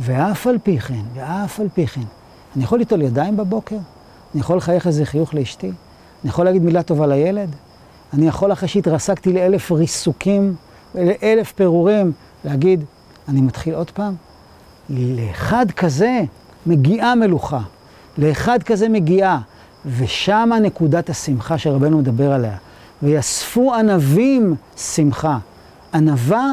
ואף 0.00 0.46
על 0.46 0.58
פי 0.62 0.78
כן, 0.78 1.02
ואף 1.14 1.60
על 1.60 1.68
פי 1.74 1.86
כן, 1.86 2.00
אני 2.56 2.64
יכול 2.64 2.78
ליטול 2.78 3.02
ידיים 3.02 3.36
בבוקר? 3.36 3.76
אני 4.34 4.40
יכול 4.40 4.56
לחייך 4.56 4.86
איזה 4.86 5.06
חיוך 5.06 5.34
לאשתי? 5.34 5.66
אני 5.66 6.30
יכול 6.30 6.44
להגיד 6.44 6.62
מילה 6.62 6.82
טובה 6.82 7.06
לילד? 7.06 7.56
אני 8.12 8.28
יכול 8.28 8.52
אחרי 8.52 8.68
שהתרסקתי 8.68 9.32
לאלף 9.32 9.72
ריסוקים, 9.72 10.54
לאלף 10.94 11.52
פירורים, 11.52 12.12
להגיד, 12.44 12.84
אני 13.28 13.40
מתחיל 13.40 13.74
עוד 13.74 13.90
פעם? 13.90 14.14
לאחד 14.90 15.70
כזה 15.70 16.22
מגיעה 16.66 17.14
מלוכה, 17.14 17.60
לאחד 18.18 18.62
כזה 18.62 18.88
מגיעה, 18.88 19.40
ושמה 19.86 20.58
נקודת 20.58 21.10
השמחה 21.10 21.58
שרבנו 21.58 21.98
מדבר 21.98 22.32
עליה. 22.32 22.56
ויאספו 23.02 23.74
ענבים 23.74 24.54
שמחה. 24.76 25.38
ענווה 25.94 26.52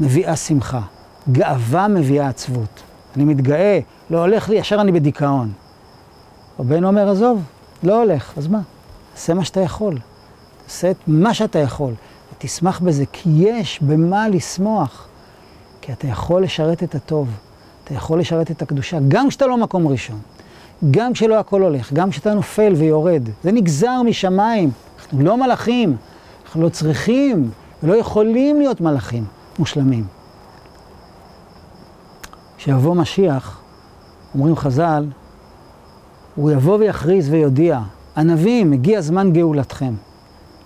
מביאה 0.00 0.36
שמחה, 0.36 0.80
גאווה 1.32 1.88
מביאה 1.88 2.28
עצבות. 2.28 2.82
אני 3.16 3.24
מתגאה, 3.24 3.80
לא 4.10 4.18
הולך 4.18 4.48
לי, 4.48 4.56
ישר 4.56 4.80
אני 4.80 4.92
בדיכאון. 4.92 5.52
רבנו 6.58 6.88
אומר, 6.88 7.10
עזוב, 7.10 7.42
לא 7.82 8.02
הולך, 8.02 8.32
אז 8.38 8.46
מה? 8.46 8.60
תעשה 9.14 9.34
מה 9.34 9.44
שאתה 9.44 9.60
יכול. 9.60 9.98
תעשה 10.66 10.90
את 10.90 10.96
מה 11.06 11.34
שאתה 11.34 11.58
יכול, 11.58 11.94
ותשמח 12.32 12.80
בזה, 12.80 13.04
כי 13.12 13.30
יש 13.36 13.82
במה 13.82 14.28
לשמוח. 14.28 15.06
כי 15.80 15.92
אתה 15.92 16.06
יכול 16.06 16.42
לשרת 16.42 16.82
את 16.82 16.94
הטוב, 16.94 17.28
אתה 17.90 17.98
יכול 17.98 18.20
לשרת 18.20 18.50
את 18.50 18.62
הקדושה, 18.62 18.98
גם 19.08 19.28
כשאתה 19.28 19.46
לא 19.46 19.56
מקום 19.56 19.88
ראשון, 19.88 20.18
גם 20.90 21.12
כשלא 21.12 21.38
הכל 21.38 21.62
הולך, 21.62 21.92
גם 21.92 22.10
כשאתה 22.10 22.34
נופל 22.34 22.72
ויורד. 22.76 23.22
זה 23.44 23.52
נגזר 23.52 24.02
משמיים. 24.02 24.70
אנחנו 24.98 25.22
לא 25.22 25.36
מלאכים, 25.36 25.96
אנחנו 26.44 26.62
לא 26.62 26.68
צריכים 26.68 27.50
ולא 27.82 27.96
יכולים 27.96 28.58
להיות 28.58 28.80
מלאכים 28.80 29.24
מושלמים. 29.58 30.04
כשיבוא 32.56 32.94
משיח, 32.94 33.60
אומרים 34.34 34.56
חז"ל, 34.56 35.06
הוא 36.34 36.50
יבוא 36.50 36.78
ויכריז 36.78 37.28
ויודיע, 37.28 37.80
ענבים, 38.16 38.72
הגיע 38.72 39.00
זמן 39.00 39.32
גאולתכם. 39.32 39.94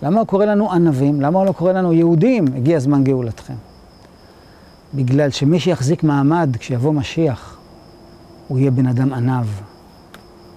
למה 0.01 0.19
הוא 0.19 0.27
קורא 0.27 0.45
לנו 0.45 0.71
ענבים? 0.71 1.21
למה 1.21 1.39
הוא 1.39 1.45
לא 1.45 1.51
קורא 1.51 1.71
לנו 1.71 1.93
יהודים, 1.93 2.45
הגיע 2.55 2.79
זמן 2.79 3.03
גאולתכם? 3.03 3.53
בגלל 4.93 5.29
שמי 5.29 5.59
שיחזיק 5.59 6.03
מעמד 6.03 6.55
כשיבוא 6.59 6.93
משיח, 6.93 7.57
הוא 8.47 8.59
יהיה 8.59 8.71
בן 8.71 8.87
אדם 8.87 9.13
ענב. 9.13 9.45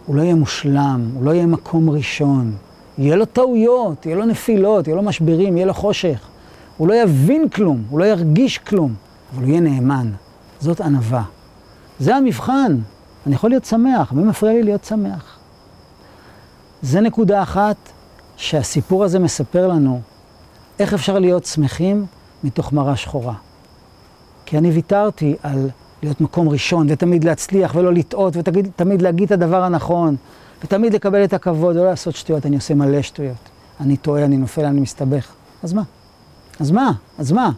הוא 0.07 0.17
לא 0.17 0.23
יהיה 0.23 0.35
מושלם, 0.35 1.11
הוא 1.15 1.25
לא 1.25 1.31
יהיה 1.31 1.47
מקום 1.47 1.91
ראשון. 1.91 2.57
יהיה 2.99 3.17
לו 3.17 3.25
טעויות, 3.25 4.07
יהיה 4.07 4.17
לו 4.17 4.25
נפילות, 4.25 4.87
יהיה 4.87 4.97
לו 4.97 5.03
משברים, 5.03 5.57
יהיה 5.57 5.67
לו 5.67 5.75
חושך. 5.75 6.29
הוא 6.77 6.89
לא 6.89 6.95
יבין 6.95 7.49
כלום, 7.49 7.85
הוא 7.91 7.99
לא 7.99 8.05
ירגיש 8.05 8.59
כלום, 8.59 8.95
אבל 9.35 9.43
הוא 9.43 9.51
יהיה 9.51 9.61
נאמן. 9.61 10.11
זאת 10.61 10.81
ענווה. 10.81 11.23
זה 12.01 12.17
המבחן. 12.17 12.79
אני 13.27 13.35
יכול 13.35 13.51
להיות 13.51 13.65
שמח, 13.65 14.13
מי 14.13 14.23
מפריע 14.23 14.53
לי 14.53 14.63
להיות 14.63 14.85
שמח? 14.85 15.39
זה 16.83 17.01
נקודה 17.01 17.43
אחת 17.43 17.77
שהסיפור 18.37 19.05
הזה 19.05 19.19
מספר 19.19 19.67
לנו 19.67 20.01
איך 20.79 20.95
אפשר 20.95 21.19
להיות 21.19 21.45
שמחים 21.45 22.07
מתוך 22.45 22.73
מראה 22.73 22.97
שחורה. 22.97 23.35
כי 24.49 24.59
אני 24.59 24.71
ויתרתי 24.71 25.37
על 25.43 25.71
להיות 26.02 26.21
מקום 26.21 26.49
ראשון, 26.49 26.87
ותמיד 26.90 27.25
להצליח 27.25 27.75
ולא 27.75 27.93
לטעות, 27.93 28.37
ותמיד 28.37 29.02
להגיד 29.02 29.33
את 29.33 29.43
הדבר 29.43 29.62
הנכון, 29.62 30.17
ותמיד 30.64 30.95
לקבל 30.95 31.25
את 31.25 31.33
הכבוד, 31.33 31.76
לא 31.76 31.85
לעשות 31.85 32.17
שטויות, 32.17 32.47
אני 32.47 32.57
עושה 32.57 32.75
מלא 32.75 33.02
שטויות. 33.02 33.49
אני 33.81 33.97
טועה, 33.97 34.25
אני 34.25 34.37
נופל, 34.37 34.64
אני 34.64 34.81
מסתבך. 34.81 35.33
אז 35.62 35.73
מה? 35.73 35.83
אז 36.61 36.71
מה? 36.71 36.93
אז 37.19 37.33
מה? 37.33 37.50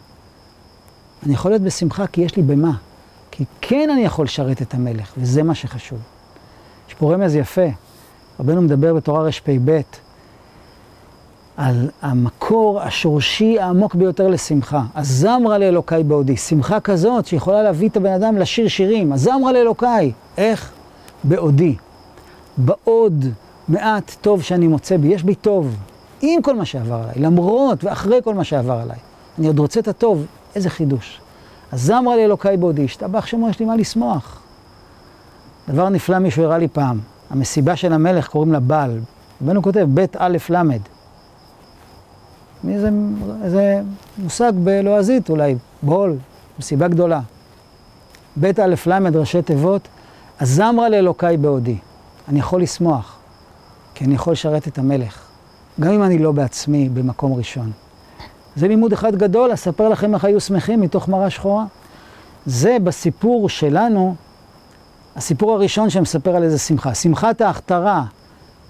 אני 1.25 1.33
יכול 1.33 1.51
להיות 1.51 1.61
בשמחה 1.61 2.07
כי 2.07 2.21
יש 2.21 2.35
לי 2.35 2.43
במה. 2.43 2.71
כי 3.31 3.45
כן 3.61 3.89
אני 3.93 4.01
יכול 4.01 4.25
לשרת 4.25 4.61
את 4.61 4.73
המלך, 4.73 5.13
וזה 5.17 5.43
מה 5.43 5.55
שחשוב. 5.55 5.99
יש 6.89 6.93
פה 6.93 7.13
רמז 7.13 7.35
יפה, 7.35 7.67
רבנו 8.39 8.61
מדבר 8.61 8.93
בתורה 8.93 9.23
רפ"ב 9.23 9.81
על 11.61 11.89
המקור 12.01 12.81
השורשי 12.81 13.59
העמוק 13.59 13.95
ביותר 13.95 14.27
לשמחה. 14.27 14.81
הזמרה 14.95 15.57
לאלוקיי 15.57 16.03
בעודי, 16.03 16.37
שמחה 16.37 16.79
כזאת 16.79 17.25
שיכולה 17.25 17.63
להביא 17.63 17.89
את 17.89 17.97
הבן 17.97 18.13
אדם 18.13 18.37
לשיר 18.37 18.67
שירים, 18.67 19.13
הזמרה 19.13 19.51
לאלוקיי, 19.51 20.11
איך? 20.37 20.71
בעודי. 21.23 21.75
בעוד 22.57 23.25
מעט 23.67 24.15
טוב 24.21 24.41
שאני 24.41 24.67
מוצא 24.67 24.97
בי, 24.97 25.07
יש 25.07 25.23
בי 25.23 25.35
טוב, 25.35 25.75
עם 26.21 26.41
כל 26.41 26.55
מה 26.55 26.65
שעבר 26.65 26.95
עליי, 27.03 27.15
למרות 27.15 27.83
ואחרי 27.83 28.19
כל 28.23 28.33
מה 28.33 28.43
שעבר 28.43 28.79
עליי. 28.83 28.97
אני 29.39 29.47
עוד 29.47 29.59
רוצה 29.59 29.79
את 29.79 29.87
הטוב, 29.87 30.25
איזה 30.55 30.69
חידוש. 30.69 31.21
אז 31.71 31.81
זמרה 31.81 32.15
לאלוקיי 32.15 32.57
בעודי, 32.57 32.85
השתבח 32.85 33.25
שמו, 33.25 33.49
יש 33.49 33.59
לי 33.59 33.65
מה 33.65 33.75
לשמוח. 33.75 34.41
דבר 35.69 35.89
נפלא 35.89 36.19
מישהו 36.19 36.43
הראה 36.43 36.57
לי 36.57 36.67
פעם, 36.67 36.99
המסיבה 37.29 37.75
של 37.75 37.93
המלך 37.93 38.27
קוראים 38.27 38.51
לה 38.53 38.59
בעל. 38.59 38.99
רבנו 39.41 39.61
כותב, 39.61 39.87
בית 39.89 40.15
א' 40.19 40.37
ל'. 40.49 41.00
איזה, 42.69 42.89
איזה 43.43 43.81
מושג 44.17 44.51
בלועזית 44.55 45.29
אולי, 45.29 45.55
בול, 45.81 46.17
מסיבה 46.59 46.87
גדולה. 46.87 47.21
בית 48.35 48.59
א' 48.59 48.75
ל' 48.87 49.17
ראשי 49.17 49.41
תיבות, 49.41 49.87
הזמרה 50.39 50.89
לאלוקיי 50.89 51.37
בעודי. 51.37 51.77
אני 52.29 52.39
יכול 52.39 52.61
לשמוח, 52.61 53.19
כי 53.95 54.05
אני 54.05 54.15
יכול 54.15 54.33
לשרת 54.33 54.67
את 54.67 54.77
המלך, 54.77 55.27
גם 55.79 55.91
אם 55.91 56.03
אני 56.03 56.17
לא 56.17 56.31
בעצמי 56.31 56.89
במקום 56.89 57.33
ראשון. 57.33 57.71
זה 58.55 58.67
לימוד 58.67 58.93
אחד 58.93 59.15
גדול, 59.15 59.53
אספר 59.53 59.89
לכם 59.89 60.13
איך 60.13 60.25
היו 60.25 60.41
שמחים 60.41 60.81
מתוך 60.81 61.07
מראה 61.09 61.29
שחורה. 61.29 61.65
זה 62.45 62.77
בסיפור 62.83 63.49
שלנו, 63.49 64.15
הסיפור 65.15 65.53
הראשון 65.53 65.89
שמספר 65.89 66.35
על 66.35 66.43
איזה 66.43 66.57
שמחה. 66.57 66.93
שמחת 66.93 67.41
ההכתרה 67.41 68.03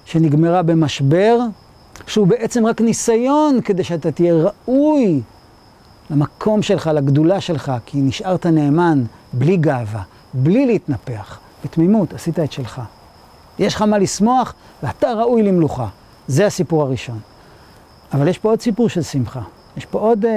שנגמרה 0.05 0.61
במשבר, 0.61 1.39
שהוא 2.07 2.27
בעצם 2.27 2.65
רק 2.65 2.81
ניסיון 2.81 3.61
כדי 3.61 3.83
שאתה 3.83 4.11
תהיה 4.11 4.33
ראוי 4.33 5.21
למקום 6.09 6.61
שלך, 6.61 6.87
לגדולה 6.87 7.41
שלך, 7.41 7.71
כי 7.85 8.01
נשארת 8.01 8.45
נאמן, 8.45 9.03
בלי 9.33 9.57
גאווה, 9.57 10.01
בלי 10.33 10.65
להתנפח, 10.65 11.39
בתמימות, 11.63 12.13
עשית 12.13 12.39
את 12.39 12.51
שלך. 12.51 12.81
יש 13.59 13.75
לך 13.75 13.81
מה 13.81 13.97
לשמוח, 13.97 14.53
ואתה 14.83 15.13
ראוי 15.13 15.43
למלוכה. 15.43 15.87
זה 16.27 16.45
הסיפור 16.45 16.81
הראשון. 16.81 17.19
אבל 18.13 18.27
יש 18.27 18.37
פה 18.37 18.49
עוד 18.49 18.61
סיפור 18.61 18.89
של 18.89 19.01
שמחה. 19.01 19.41
יש 19.77 19.85
פה 19.85 19.99
עוד 19.99 20.25
uh, 20.25 20.27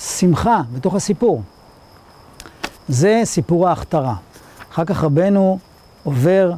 שמחה 0.00 0.62
בתוך 0.72 0.94
הסיפור. 0.94 1.42
זה 2.88 3.20
סיפור 3.24 3.68
ההכתרה. 3.68 4.14
אחר 4.72 4.84
כך 4.84 5.04
רבנו 5.04 5.58
עובר 6.04 6.52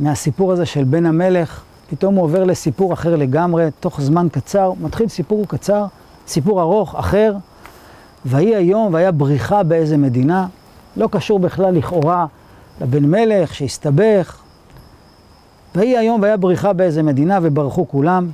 מהסיפור 0.00 0.52
הזה 0.52 0.66
של 0.66 0.84
בן 0.84 1.06
המלך, 1.06 1.62
פתאום 1.90 2.14
הוא 2.14 2.24
עובר 2.24 2.44
לסיפור 2.44 2.92
אחר 2.92 3.16
לגמרי, 3.16 3.68
תוך 3.80 4.00
זמן 4.00 4.26
קצר, 4.32 4.72
מתחיל 4.80 5.08
סיפור 5.08 5.44
קצר, 5.48 5.86
סיפור 6.26 6.60
ארוך, 6.60 6.94
אחר. 6.94 7.36
ויהי 8.26 8.56
היום, 8.56 8.94
והיה 8.94 9.12
בריחה 9.12 9.62
באיזה 9.62 9.96
מדינה, 9.96 10.46
לא 10.96 11.08
קשור 11.12 11.38
בכלל 11.38 11.74
לכאורה 11.74 12.26
לבן 12.80 13.04
מלך 13.04 13.54
שהסתבך. 13.54 14.38
ויהי 15.74 15.98
היום, 15.98 16.22
והיה 16.22 16.36
בריחה 16.36 16.72
באיזה 16.72 17.02
מדינה, 17.02 17.38
וברחו 17.42 17.88
כולם. 17.88 18.30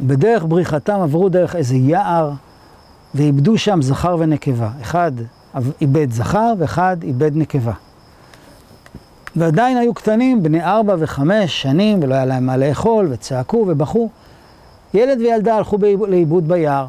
בדרך 0.00 0.44
בריחתם 0.48 1.00
עברו 1.00 1.28
דרך 1.28 1.56
איזה 1.56 1.76
יער, 1.76 2.30
ואיבדו 3.14 3.58
שם 3.58 3.82
זכר 3.82 4.16
ונקבה. 4.18 4.70
אחד 4.82 5.12
איבד 5.80 6.10
זכר 6.10 6.52
ואחד 6.58 6.96
איבד 7.02 7.36
נקבה. 7.36 7.72
ועדיין 9.36 9.76
היו 9.76 9.94
קטנים, 9.94 10.42
בני 10.42 10.64
ארבע 10.64 10.96
וחמש 10.98 11.62
שנים, 11.62 12.00
ולא 12.02 12.14
היה 12.14 12.24
להם 12.24 12.46
מה 12.46 12.56
לאכול, 12.56 13.08
וצעקו 13.10 13.64
ובכו. 13.68 14.08
ילד 14.94 15.20
וילדה 15.20 15.56
הלכו 15.56 15.78
לאיבוד 16.08 16.48
ביער, 16.48 16.86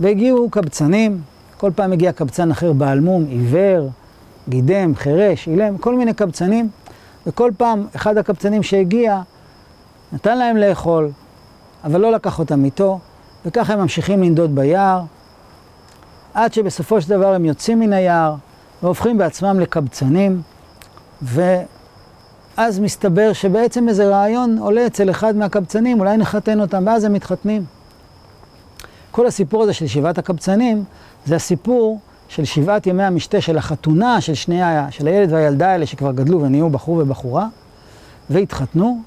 והגיעו 0.00 0.50
קבצנים, 0.50 1.20
כל 1.56 1.70
פעם 1.74 1.92
הגיע 1.92 2.12
קבצן 2.12 2.50
אחר 2.50 2.72
בעלמום, 2.72 3.24
עיוור, 3.28 3.90
גידם, 4.48 4.94
חירש, 4.94 5.48
אילם, 5.48 5.78
כל 5.78 5.94
מיני 5.94 6.14
קבצנים, 6.14 6.68
וכל 7.26 7.50
פעם 7.56 7.86
אחד 7.96 8.16
הקבצנים 8.16 8.62
שהגיע 8.62 9.20
נתן 10.12 10.38
להם 10.38 10.56
לאכול, 10.56 11.10
אבל 11.84 12.00
לא 12.00 12.12
לקח 12.12 12.38
אותם 12.38 12.64
איתו, 12.64 12.98
וככה 13.46 13.72
הם 13.72 13.80
ממשיכים 13.80 14.22
לנדוד 14.22 14.54
ביער, 14.54 15.02
עד 16.34 16.52
שבסופו 16.52 17.00
של 17.00 17.10
דבר 17.10 17.34
הם 17.34 17.44
יוצאים 17.44 17.80
מן 17.80 17.92
היער 17.92 18.34
והופכים 18.82 19.18
בעצמם 19.18 19.60
לקבצנים, 19.60 20.42
ואז 21.22 22.78
מסתבר 22.78 23.32
שבעצם 23.32 23.88
איזה 23.88 24.08
רעיון 24.08 24.58
עולה 24.58 24.86
אצל 24.86 25.10
אחד 25.10 25.36
מהקבצנים, 25.36 26.00
אולי 26.00 26.16
נחתן 26.16 26.60
אותם, 26.60 26.82
ואז 26.86 27.04
הם 27.04 27.12
מתחתנים. 27.12 27.64
כל 29.10 29.26
הסיפור 29.26 29.62
הזה 29.62 29.72
של 29.72 29.86
שבעת 29.86 30.18
הקבצנים, 30.18 30.84
זה 31.26 31.36
הסיפור 31.36 32.00
של 32.28 32.44
שבעת 32.44 32.86
ימי 32.86 33.02
המשתה, 33.02 33.40
של 33.40 33.58
החתונה 33.58 34.20
של 34.20 34.34
שני, 34.34 34.60
של 34.90 35.06
הילד 35.06 35.32
והילדה 35.32 35.68
האלה 35.68 35.86
שכבר 35.86 36.12
גדלו 36.12 36.42
ונהיו 36.42 36.70
בחור 36.70 36.98
ובחורה, 36.98 37.46
והתחתנו, 38.30 39.00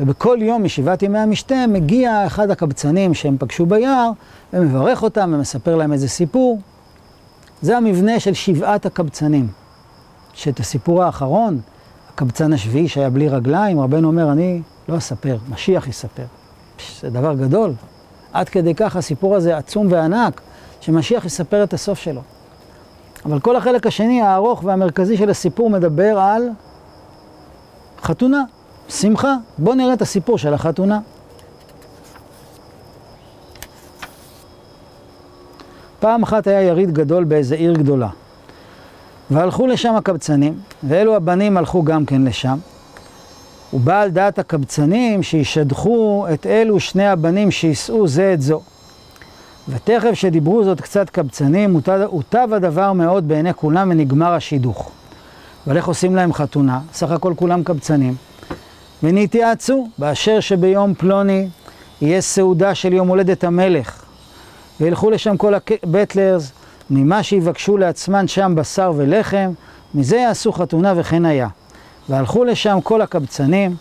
ובכל 0.00 0.38
יום 0.40 0.64
משבעת 0.64 1.02
ימי 1.02 1.18
המשתה 1.18 1.66
מגיע 1.68 2.26
אחד 2.26 2.50
הקבצנים 2.50 3.14
שהם 3.14 3.36
פגשו 3.38 3.66
ביער, 3.66 4.10
ומברך 4.52 5.02
אותם 5.02 5.32
ומספר 5.36 5.76
להם 5.76 5.92
איזה 5.92 6.08
סיפור. 6.08 6.60
זה 7.62 7.76
המבנה 7.76 8.20
של 8.20 8.34
שבעת 8.34 8.86
הקבצנים. 8.86 9.48
שאת 10.38 10.60
הסיפור 10.60 11.02
האחרון, 11.02 11.60
הקבצן 12.14 12.52
השביעי 12.52 12.88
שהיה 12.88 13.10
בלי 13.10 13.28
רגליים, 13.28 13.80
רבנו 13.80 14.08
אומר, 14.08 14.32
אני 14.32 14.62
לא 14.88 14.98
אספר, 14.98 15.36
משיח 15.48 15.88
יספר. 15.88 16.24
זה 17.00 17.10
דבר 17.10 17.34
גדול. 17.34 17.72
עד 18.32 18.48
כדי 18.48 18.74
כך 18.74 18.96
הסיפור 18.96 19.36
הזה 19.36 19.56
עצום 19.56 19.86
וענק, 19.90 20.40
שמשיח 20.80 21.24
יספר 21.24 21.64
את 21.64 21.74
הסוף 21.74 21.98
שלו. 21.98 22.20
אבל 23.24 23.40
כל 23.40 23.56
החלק 23.56 23.86
השני, 23.86 24.22
הארוך 24.22 24.64
והמרכזי 24.64 25.16
של 25.16 25.30
הסיפור, 25.30 25.70
מדבר 25.70 26.18
על 26.18 26.48
חתונה, 28.02 28.42
שמחה. 28.88 29.34
בואו 29.58 29.74
נראה 29.74 29.92
את 29.92 30.02
הסיפור 30.02 30.38
של 30.38 30.54
החתונה. 30.54 31.00
פעם 36.00 36.22
אחת 36.22 36.46
היה 36.46 36.62
יריד 36.62 36.92
גדול 36.92 37.24
באיזה 37.24 37.54
עיר 37.54 37.72
גדולה. 37.72 38.08
והלכו 39.30 39.66
לשם 39.66 39.94
הקבצנים, 39.94 40.54
ואלו 40.82 41.16
הבנים 41.16 41.56
הלכו 41.56 41.82
גם 41.82 42.06
כן 42.06 42.22
לשם. 42.22 42.58
ובא 43.72 44.00
על 44.00 44.10
דעת 44.10 44.38
הקבצנים 44.38 45.22
שישדחו 45.22 46.26
את 46.34 46.46
אלו 46.46 46.80
שני 46.80 47.06
הבנים 47.06 47.50
שיישאו 47.50 48.08
זה 48.08 48.32
את 48.34 48.42
זו. 48.42 48.60
ותכף 49.68 50.14
שדיברו 50.14 50.64
זאת 50.64 50.80
קצת 50.80 51.10
קבצנים, 51.10 51.76
הוטב 52.06 52.48
הדבר 52.52 52.92
מאוד 52.92 53.28
בעיני 53.28 53.54
כולם 53.54 53.90
ונגמר 53.90 54.32
השידוך. 54.32 54.90
אבל 55.66 55.76
איך 55.76 55.88
עושים 55.88 56.16
להם 56.16 56.32
חתונה? 56.32 56.80
סך 56.92 57.10
הכל 57.10 57.32
כולם 57.36 57.62
קבצנים. 57.62 58.14
ונתייעצו 59.02 59.88
באשר 59.98 60.40
שביום 60.40 60.94
פלוני 60.94 61.48
יהיה 62.00 62.20
סעודה 62.20 62.74
של 62.74 62.92
יום 62.92 63.08
הולדת 63.08 63.44
המלך. 63.44 64.02
וילכו 64.80 65.10
לשם 65.10 65.36
כל 65.36 65.54
הבטלרס, 65.54 66.52
ממה 66.90 67.22
שיבקשו 67.22 67.76
לעצמן 67.76 68.28
שם 68.28 68.52
בשר 68.56 68.92
ולחם, 68.96 69.50
מזה 69.94 70.16
יעשו 70.16 70.52
חתונה 70.52 70.92
וכן 70.96 71.24
היה. 71.24 71.48
והלכו 72.08 72.44
לשם 72.44 72.78
כל 72.82 73.00
הקבצנים, 73.00 73.76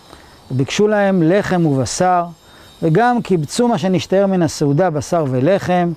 וביקשו 0.51 0.87
להם 0.87 1.23
לחם 1.23 1.65
ובשר, 1.65 2.25
וגם 2.83 3.21
קיבצו 3.21 3.67
מה 3.67 3.77
שנשתער 3.77 4.27
מן 4.27 4.41
הסעודה, 4.41 4.89
בשר 4.89 5.25
ולחם, 5.29 5.91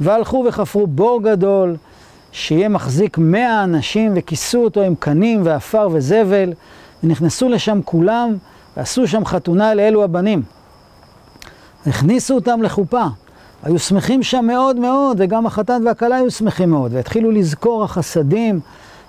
והלכו 0.00 0.44
וחפרו 0.48 0.86
בור 0.86 1.22
גדול, 1.22 1.76
שיהיה 2.32 2.68
מחזיק 2.68 3.18
מאה 3.18 3.64
אנשים, 3.64 4.12
וכיסו 4.16 4.64
אותו 4.64 4.82
עם 4.82 4.94
קנים 4.94 5.40
ועפר 5.44 5.88
וזבל, 5.92 6.52
ונכנסו 7.04 7.48
לשם 7.48 7.80
כולם, 7.84 8.36
ועשו 8.76 9.08
שם 9.08 9.24
חתונה 9.24 9.74
לאלו 9.74 10.04
הבנים. 10.04 10.42
הכניסו 11.86 12.34
אותם 12.34 12.62
לחופה. 12.62 13.04
היו 13.62 13.78
שמחים 13.78 14.22
שם 14.22 14.44
מאוד 14.46 14.76
מאוד, 14.76 15.16
וגם 15.20 15.46
החתן 15.46 15.82
והכלה 15.86 16.16
היו 16.16 16.30
שמחים 16.30 16.70
מאוד, 16.70 16.94
והתחילו 16.94 17.30
לזכור 17.30 17.84
החסדים 17.84 18.60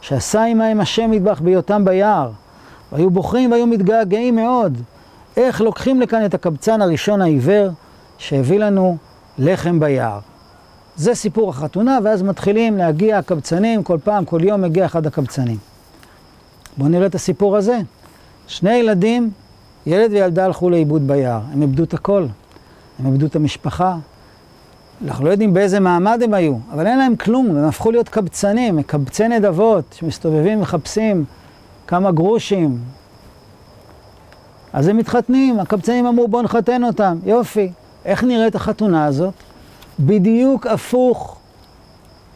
שעשה 0.02 0.44
עמהם 0.44 0.82
השם 0.82 1.12
מטבח 1.12 1.42
בהיותם 1.44 1.86
ביער. 1.86 2.32
והיו 2.92 3.10
בוחרים 3.10 3.52
והיו 3.52 3.68
מתגעגעים 3.68 4.36
מאוד. 4.36 4.78
איך 5.38 5.62
לוקחים 5.62 6.02
לכאן 6.02 6.26
את 6.26 6.34
הקבצן 6.34 6.82
הראשון 6.82 7.22
העיוור 7.22 7.70
שהביא 8.18 8.60
לנו 8.60 8.98
לחם 9.38 9.80
ביער. 9.80 10.20
זה 10.96 11.16
סיפור 11.16 11.50
החתונה, 11.50 12.00
ואז 12.04 12.22
מתחילים 12.22 12.78
להגיע 12.78 13.18
הקבצנים, 13.18 13.84
כל 13.84 13.98
פעם, 14.04 14.26
כל 14.26 14.44
יום 14.44 14.62
מגיע 14.62 14.86
אחד 14.86 15.08
הקבצנים. 15.08 15.58
בואו 16.78 16.90
נראה 16.90 17.06
את 17.06 17.16
הסיפור 17.16 17.58
הזה. 17.58 17.80
שני 18.48 18.74
ילדים, 18.74 19.32
ילד 19.86 20.12
וילדה 20.12 20.46
הלכו 20.46 20.70
לאיבוד 20.70 21.08
ביער. 21.08 21.42
הם 21.54 21.62
איבדו 21.62 21.84
את 21.84 21.94
הכל. 21.94 22.26
הם 23.00 23.06
איבדו 23.06 23.26
את 23.26 23.36
המשפחה, 23.36 23.96
אנחנו 25.06 25.26
לא 25.26 25.30
יודעים 25.30 25.54
באיזה 25.54 25.80
מעמד 25.80 26.22
הם 26.24 26.34
היו, 26.34 26.56
אבל 26.72 26.88
אין 26.88 26.98
להם 26.98 27.16
כלום, 27.16 27.50
הם 27.50 27.66
הפכו 27.66 27.92
להיות 27.92 28.10
קבצנים, 28.10 28.76
מקבצי 28.76 29.28
נדבות, 29.28 29.96
שמסתובבים 30.00 30.58
ומחפשים 30.58 31.26
כמה 31.88 32.12
גרושים. 32.12 32.78
אז 34.74 34.88
הם 34.88 34.98
מתחתנים, 34.98 35.60
הקבצנים 35.60 36.06
אמרו 36.06 36.28
בואו 36.28 36.42
נחתן 36.42 36.84
אותם, 36.84 37.18
יופי. 37.26 37.72
איך 38.06 38.24
נראית 38.24 38.56
החתונה 38.56 39.06
הזאת? 39.06 39.34
בדיוק 40.00 40.68
הפוך 40.68 41.38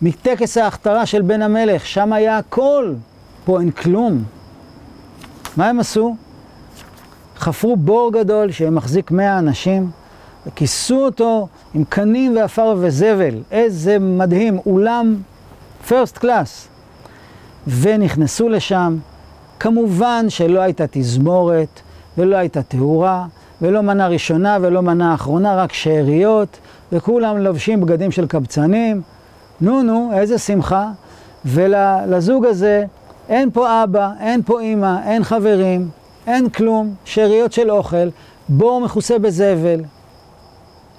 מטקס 0.01 0.57
ההכתרה 0.57 1.05
של 1.05 1.21
בן 1.21 1.41
המלך, 1.41 1.85
שם 1.85 2.13
היה 2.13 2.37
הכל, 2.37 2.93
פה 3.45 3.59
אין 3.59 3.71
כלום. 3.71 4.23
מה 5.57 5.69
הם 5.69 5.79
עשו? 5.79 6.15
חפרו 7.37 7.75
בור 7.75 8.11
גדול 8.13 8.51
שמחזיק 8.51 9.11
מאה 9.11 9.39
אנשים, 9.39 9.91
וכיסו 10.47 11.05
אותו 11.05 11.47
עם 11.73 11.83
קנים 11.89 12.35
ועפר 12.35 12.75
וזבל. 12.79 13.35
איזה 13.51 13.99
מדהים, 13.99 14.59
אולם 14.65 15.15
פרסט 15.87 16.17
קלאס. 16.17 16.67
ונכנסו 17.67 18.49
לשם, 18.49 18.97
כמובן 19.59 20.25
שלא 20.29 20.59
הייתה 20.59 20.85
תזמורת, 20.91 21.81
ולא 22.17 22.35
הייתה 22.35 22.63
תאורה, 22.63 23.25
ולא 23.61 23.81
מנה 23.81 24.07
ראשונה 24.07 24.57
ולא 24.61 24.81
מנה 24.81 25.13
אחרונה, 25.13 25.55
רק 25.55 25.73
שאריות, 25.73 26.57
וכולם 26.91 27.37
לובשים 27.37 27.81
בגדים 27.81 28.11
של 28.11 28.27
קבצנים. 28.27 29.01
נו 29.61 29.83
נו, 29.83 30.11
איזה 30.13 30.37
שמחה. 30.37 30.89
ולזוג 31.45 32.45
הזה 32.45 32.85
אין 33.29 33.51
פה 33.51 33.83
אבא, 33.83 34.11
אין 34.19 34.41
פה 34.45 34.59
אימא, 34.59 34.97
אין 35.05 35.23
חברים, 35.23 35.89
אין 36.27 36.49
כלום, 36.49 36.93
שאריות 37.05 37.53
של 37.53 37.71
אוכל, 37.71 38.09
בור 38.49 38.81
מכוסה 38.81 39.19
בזבל. 39.19 39.81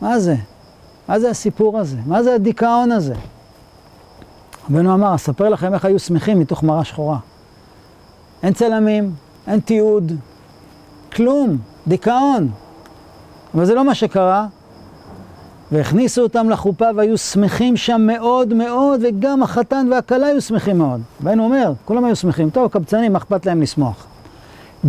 מה 0.01 0.19
זה? 0.21 0.35
מה 1.09 1.21
זה 1.21 1.31
הסיפור 1.31 1.79
הזה? 1.79 1.97
מה 2.07 2.23
זה 2.23 2.35
הדיכאון 2.35 2.93
הזה? 2.93 3.15
רבנו 4.71 4.95
אמר, 4.95 5.15
אספר 5.15 5.49
לכם 5.49 5.75
איך 5.75 5.85
היו 5.85 5.99
שמחים 5.99 6.41
מתוך 6.41 6.63
מראה 6.63 6.85
שחורה. 6.85 7.19
אין 8.43 8.53
צלמים, 8.53 9.13
אין 9.47 9.61
תיעוד, 9.61 10.13
כלום, 11.13 11.59
דיכאון. 11.87 12.51
אבל 13.55 13.65
זה 13.65 13.75
לא 13.75 13.85
מה 13.85 13.95
שקרה. 13.95 14.47
והכניסו 15.73 16.23
אותם 16.23 16.51
לחופה 16.51 16.87
והיו 16.97 17.19
שמחים 17.19 17.77
שם 17.77 18.01
מאוד 18.01 18.55
מאוד, 18.55 19.01
וגם 19.05 19.43
החתן 19.43 19.89
והכלה 19.91 20.27
היו 20.27 20.41
שמחים 20.41 20.79
מאוד. 20.79 21.01
והיינו 21.21 21.45
אומר, 21.45 21.73
כולם 21.85 22.05
היו 22.05 22.17
שמחים. 22.17 22.51
טוב, 22.51 22.69
קבצנים, 22.71 23.13
מה 23.13 23.19
אכפת 23.19 23.47
להם 23.47 23.63
לשמוח? 23.63 24.07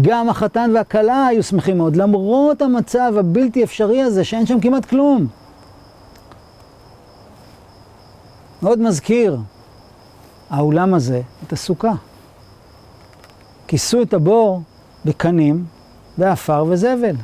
גם 0.01 0.29
החתן 0.29 0.71
והכלה 0.75 1.27
היו 1.27 1.43
שמחים 1.43 1.77
מאוד, 1.77 1.95
למרות 1.95 2.61
המצב 2.61 3.13
הבלתי 3.19 3.63
אפשרי 3.63 4.01
הזה, 4.01 4.23
שאין 4.23 4.45
שם 4.45 4.59
כמעט 4.59 4.85
כלום. 4.85 5.27
מאוד 8.61 8.79
מזכיר, 8.79 9.37
האולם 10.49 10.93
הזה, 10.93 11.21
את 11.47 11.53
הסוכה. 11.53 11.91
כיסו 13.67 14.01
את 14.01 14.13
הבור 14.13 14.61
בקנים, 15.05 15.65
ועפר 16.17 16.65
וזבל. 16.69 17.15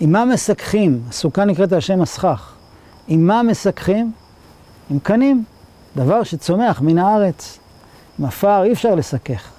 עם 0.00 0.12
מה 0.12 0.24
מסככים? 0.24 1.02
הסוכה 1.08 1.44
נקראת 1.44 1.72
על 1.72 1.80
שם 1.80 2.02
הסכך. 2.02 2.54
עם 3.08 3.26
מה 3.26 3.42
מסככים? 3.42 4.12
עם 4.90 4.98
קנים, 4.98 5.44
דבר 5.96 6.22
שצומח 6.22 6.80
מן 6.80 6.98
הארץ. 6.98 7.58
עם 8.18 8.24
עפר 8.24 8.62
אי 8.62 8.72
אפשר 8.72 8.94
לסכך, 8.94 9.50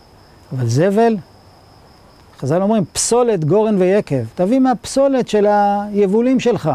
אבל 0.54 0.68
זבל, 0.68 1.18
חז"ל 2.39 2.62
אומרים, 2.62 2.84
פסולת 2.93 3.45
גורן 3.45 3.82
ויקב. 3.82 4.23
תביא 4.36 4.60
מהפסולת 4.60 5.28
של 5.28 5.45
היבולים 5.50 6.39
שלך. 6.39 6.71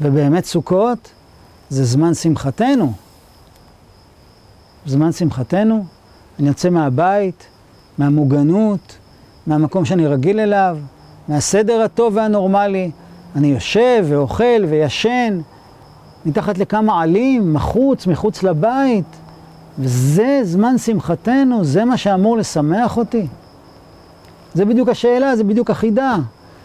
ובאמת 0.00 0.44
סוכות 0.44 1.10
זה 1.68 1.84
זמן 1.84 2.14
שמחתנו. 2.14 2.92
זמן 4.86 5.12
שמחתנו, 5.12 5.84
אני 6.38 6.48
יוצא 6.48 6.70
מהבית, 6.70 7.46
מהמוגנות, 7.98 8.96
מהמקום 9.46 9.84
שאני 9.84 10.06
רגיל 10.06 10.40
אליו, 10.40 10.78
מהסדר 11.28 11.82
הטוב 11.82 12.16
והנורמלי. 12.16 12.90
אני 13.36 13.46
יושב 13.46 14.04
ואוכל 14.08 14.64
וישן 14.68 15.40
מתחת 16.26 16.58
לכמה 16.58 17.02
עלים, 17.02 17.54
מחוץ, 17.54 18.06
מחוץ 18.06 18.42
לבית, 18.42 19.16
וזה 19.78 20.40
זמן 20.42 20.78
שמחתנו, 20.78 21.64
זה 21.64 21.84
מה 21.84 21.96
שאמור 21.96 22.36
לשמח 22.36 22.96
אותי. 22.96 23.26
זה 24.54 24.64
בדיוק 24.64 24.88
השאלה, 24.88 25.36
זה 25.36 25.44
בדיוק 25.44 25.70
החידה 25.70 26.16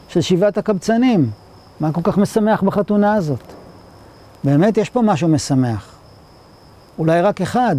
של 0.07 0.21
שבעת 0.21 0.57
הקבצנים. 0.57 1.29
מה 1.79 1.91
כל 1.91 2.01
כך 2.03 2.17
משמח 2.17 2.63
בחתונה 2.63 3.13
הזאת? 3.13 3.53
באמת 4.43 4.77
יש 4.77 4.89
פה 4.89 5.01
משהו 5.01 5.27
משמח. 5.27 5.95
אולי 6.99 7.21
רק 7.21 7.41
אחד, 7.41 7.75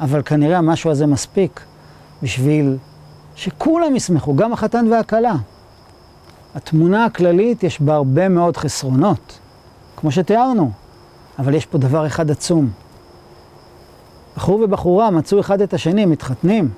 אבל 0.00 0.22
כנראה 0.22 0.58
המשהו 0.58 0.90
הזה 0.90 1.06
מספיק 1.06 1.60
בשביל 2.22 2.76
שכולם 3.34 3.96
ישמחו, 3.96 4.36
גם 4.36 4.52
החתן 4.52 4.86
והכלה. 4.92 5.34
התמונה 6.54 7.04
הכללית 7.04 7.62
יש 7.62 7.80
בה 7.80 7.94
הרבה 7.94 8.28
מאוד 8.28 8.56
חסרונות, 8.56 9.38
כמו 9.96 10.10
שתיארנו, 10.12 10.70
אבל 11.38 11.54
יש 11.54 11.66
פה 11.66 11.78
דבר 11.78 12.06
אחד 12.06 12.30
עצום. 12.30 12.70
בחור 14.36 14.60
ובחורה 14.64 15.10
מצאו 15.10 15.40
אחד 15.40 15.60
את 15.60 15.74
השני, 15.74 16.06
מתחתנים. 16.06 16.70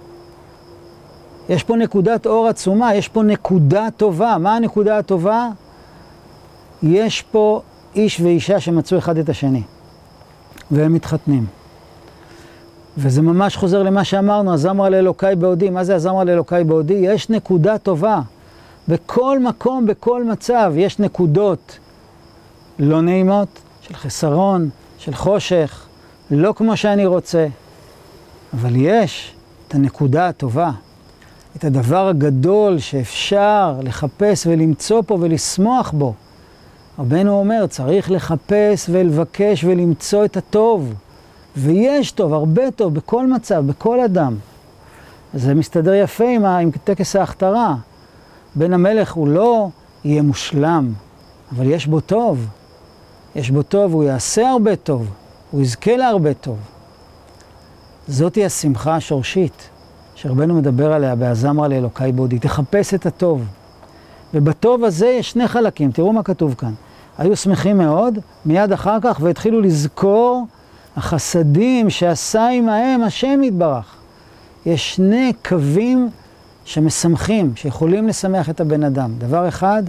יש 1.52 1.64
פה 1.64 1.76
נקודת 1.76 2.26
אור 2.26 2.48
עצומה, 2.48 2.94
יש 2.94 3.08
פה 3.08 3.22
נקודה 3.22 3.88
טובה. 3.96 4.36
מה 4.38 4.56
הנקודה 4.56 4.98
הטובה? 4.98 5.48
יש 6.82 7.22
פה 7.22 7.60
איש 7.94 8.20
ואישה 8.20 8.60
שמצאו 8.60 8.98
אחד 8.98 9.18
את 9.18 9.28
השני, 9.28 9.62
והם 10.70 10.92
מתחתנים. 10.92 11.46
וזה 12.98 13.22
ממש 13.22 13.56
חוזר 13.56 13.82
למה 13.82 14.04
שאמרנו, 14.04 14.54
הזמרה 14.54 14.88
לאלוקיי 14.88 15.36
בעודי. 15.36 15.70
מה 15.70 15.84
זה 15.84 15.94
הזמרה 15.94 16.24
לאלוקיי 16.24 16.64
בעודי? 16.64 16.94
יש 16.94 17.30
נקודה 17.30 17.78
טובה. 17.78 18.20
בכל 18.88 19.38
מקום, 19.38 19.86
בכל 19.86 20.24
מצב, 20.24 20.72
יש 20.76 20.98
נקודות 20.98 21.78
לא 22.78 23.00
נעימות, 23.00 23.48
של 23.80 23.94
חסרון, 23.94 24.70
של 24.98 25.14
חושך, 25.14 25.86
לא 26.30 26.54
כמו 26.56 26.76
שאני 26.76 27.06
רוצה. 27.06 27.46
אבל 28.52 28.72
יש 28.76 29.34
את 29.68 29.74
הנקודה 29.74 30.28
הטובה, 30.28 30.70
את 31.56 31.64
הדבר 31.64 32.08
הגדול 32.08 32.78
שאפשר 32.78 33.80
לחפש 33.82 34.46
ולמצוא 34.46 35.02
פה 35.06 35.18
ולשמוח 35.20 35.90
בו. 35.90 36.14
רבנו 36.98 37.38
אומר, 37.38 37.66
צריך 37.66 38.10
לחפש 38.10 38.86
ולבקש 38.90 39.64
ולמצוא 39.64 40.24
את 40.24 40.36
הטוב. 40.36 40.94
ויש 41.56 42.12
טוב, 42.12 42.32
הרבה 42.34 42.70
טוב, 42.70 42.94
בכל 42.94 43.26
מצב, 43.26 43.64
בכל 43.66 44.00
אדם. 44.00 44.36
זה 45.34 45.54
מסתדר 45.54 45.94
יפה 45.94 46.28
עם, 46.28 46.44
עם 46.44 46.70
טקס 46.84 47.16
ההכתרה. 47.16 47.74
בן 48.54 48.72
המלך 48.72 49.12
הוא 49.12 49.28
לא 49.28 49.68
יהיה 50.04 50.22
מושלם, 50.22 50.92
אבל 51.52 51.70
יש 51.70 51.86
בו 51.86 52.00
טוב. 52.00 52.46
יש 53.34 53.50
בו 53.50 53.62
טוב, 53.62 53.92
הוא 53.92 54.04
יעשה 54.04 54.50
הרבה 54.50 54.76
טוב, 54.76 55.06
הוא 55.50 55.62
יזכה 55.62 55.96
להרבה 55.96 56.34
טוב. 56.34 56.56
זאתי 58.08 58.44
השמחה 58.44 58.96
השורשית, 58.96 59.68
שרבנו 60.22 60.54
מדבר 60.54 60.92
עליה 60.92 61.14
בהזמרה 61.14 61.68
לאלוקי 61.68 62.12
בודי. 62.14 62.38
תחפש 62.38 62.94
את 62.94 63.06
הטוב. 63.06 63.44
ובטוב 64.34 64.84
הזה 64.84 65.06
יש 65.06 65.30
שני 65.30 65.48
חלקים, 65.48 65.92
תראו 65.92 66.12
מה 66.12 66.22
כתוב 66.22 66.54
כאן. 66.54 66.72
היו 67.18 67.36
שמחים 67.36 67.78
מאוד, 67.78 68.18
מיד 68.46 68.72
אחר 68.72 68.98
כך, 69.02 69.18
והתחילו 69.22 69.60
לזכור 69.60 70.46
החסדים 70.96 71.90
שעשה 71.90 72.48
עמהם 72.48 73.02
השם 73.02 73.42
יתברך. 73.42 73.96
יש 74.66 74.94
שני 74.94 75.32
קווים 75.48 76.10
שמשמחים, 76.64 77.52
שיכולים 77.56 78.08
לשמח 78.08 78.50
את 78.50 78.60
הבן 78.60 78.84
אדם. 78.84 79.14
דבר 79.18 79.48
אחד, 79.48 79.82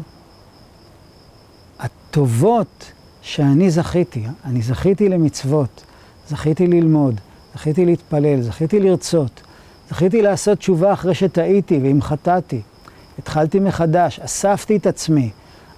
הטובות 1.79 2.91
שאני 3.21 3.71
זכיתי, 3.71 4.23
אני 4.45 4.61
זכיתי 4.61 5.09
למצוות, 5.09 5.83
זכיתי 6.29 6.67
ללמוד, 6.67 7.19
זכיתי 7.55 7.85
להתפלל, 7.85 8.41
זכיתי 8.41 8.79
לרצות, 8.79 9.41
זכיתי 9.89 10.21
לעשות 10.21 10.57
תשובה 10.57 10.93
אחרי 10.93 11.13
שטעיתי 11.13 11.79
ואם 11.83 12.01
חטאתי. 12.01 12.61
התחלתי 13.19 13.59
מחדש, 13.59 14.19
אספתי 14.19 14.77
את 14.77 14.87
עצמי 14.87 15.29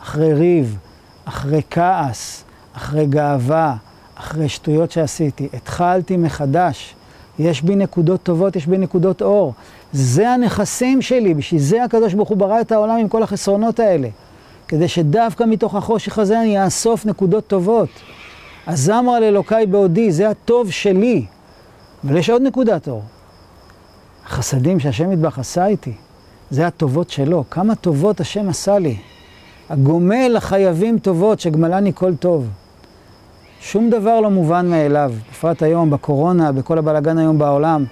אחרי 0.01 0.33
ריב, 0.33 0.77
אחרי 1.25 1.61
כעס, 1.69 2.43
אחרי 2.73 3.05
גאווה, 3.05 3.75
אחרי 4.15 4.49
שטויות 4.49 4.91
שעשיתי, 4.91 5.47
התחלתי 5.53 6.17
מחדש. 6.17 6.95
יש 7.39 7.61
בי 7.61 7.75
נקודות 7.75 8.23
טובות, 8.23 8.55
יש 8.55 8.67
בי 8.67 8.77
נקודות 8.77 9.21
אור. 9.21 9.53
זה 9.93 10.29
הנכסים 10.29 11.01
שלי, 11.01 11.33
בשביל 11.33 11.61
זה 11.61 11.83
הקדוש 11.83 12.13
ברוך 12.13 12.29
הוא 12.29 12.37
ברא 12.37 12.61
את 12.61 12.71
העולם 12.71 12.97
עם 12.97 13.07
כל 13.07 13.23
החסרונות 13.23 13.79
האלה. 13.79 14.07
כדי 14.67 14.87
שדווקא 14.87 15.43
מתוך 15.43 15.75
החושך 15.75 16.19
הזה 16.19 16.41
אני 16.41 16.65
אאסוף 16.65 17.05
נקודות 17.05 17.47
טובות. 17.47 17.89
אז 18.67 18.89
אמר 18.89 19.19
לאלוקיי 19.19 19.65
בעודי, 19.65 20.11
זה 20.11 20.29
הטוב 20.29 20.71
שלי. 20.71 21.25
אבל 22.03 22.17
יש 22.17 22.29
עוד 22.29 22.41
נקודת 22.41 22.87
אור. 22.87 23.03
החסדים 24.25 24.79
שהשם 24.79 25.11
יתברך 25.11 25.39
עשה 25.39 25.65
איתי, 25.65 25.93
זה 26.49 26.67
הטובות 26.67 27.09
שלו. 27.09 27.43
כמה 27.51 27.75
טובות 27.75 28.19
השם 28.19 28.49
עשה 28.49 28.79
לי. 28.79 28.97
הגומל 29.69 30.31
לחייבים 30.35 30.99
טובות, 30.99 31.39
שגמלני 31.39 31.91
כל 31.93 32.15
טוב. 32.15 32.47
שום 33.61 33.89
דבר 33.89 34.19
לא 34.19 34.29
מובן 34.29 34.69
מאליו, 34.69 35.13
בפרט 35.31 35.63
היום, 35.63 35.89
בקורונה, 35.89 36.51
בכל 36.51 36.77
הבלאגן 36.77 37.17
היום 37.17 37.37
בעולם. 37.37 37.85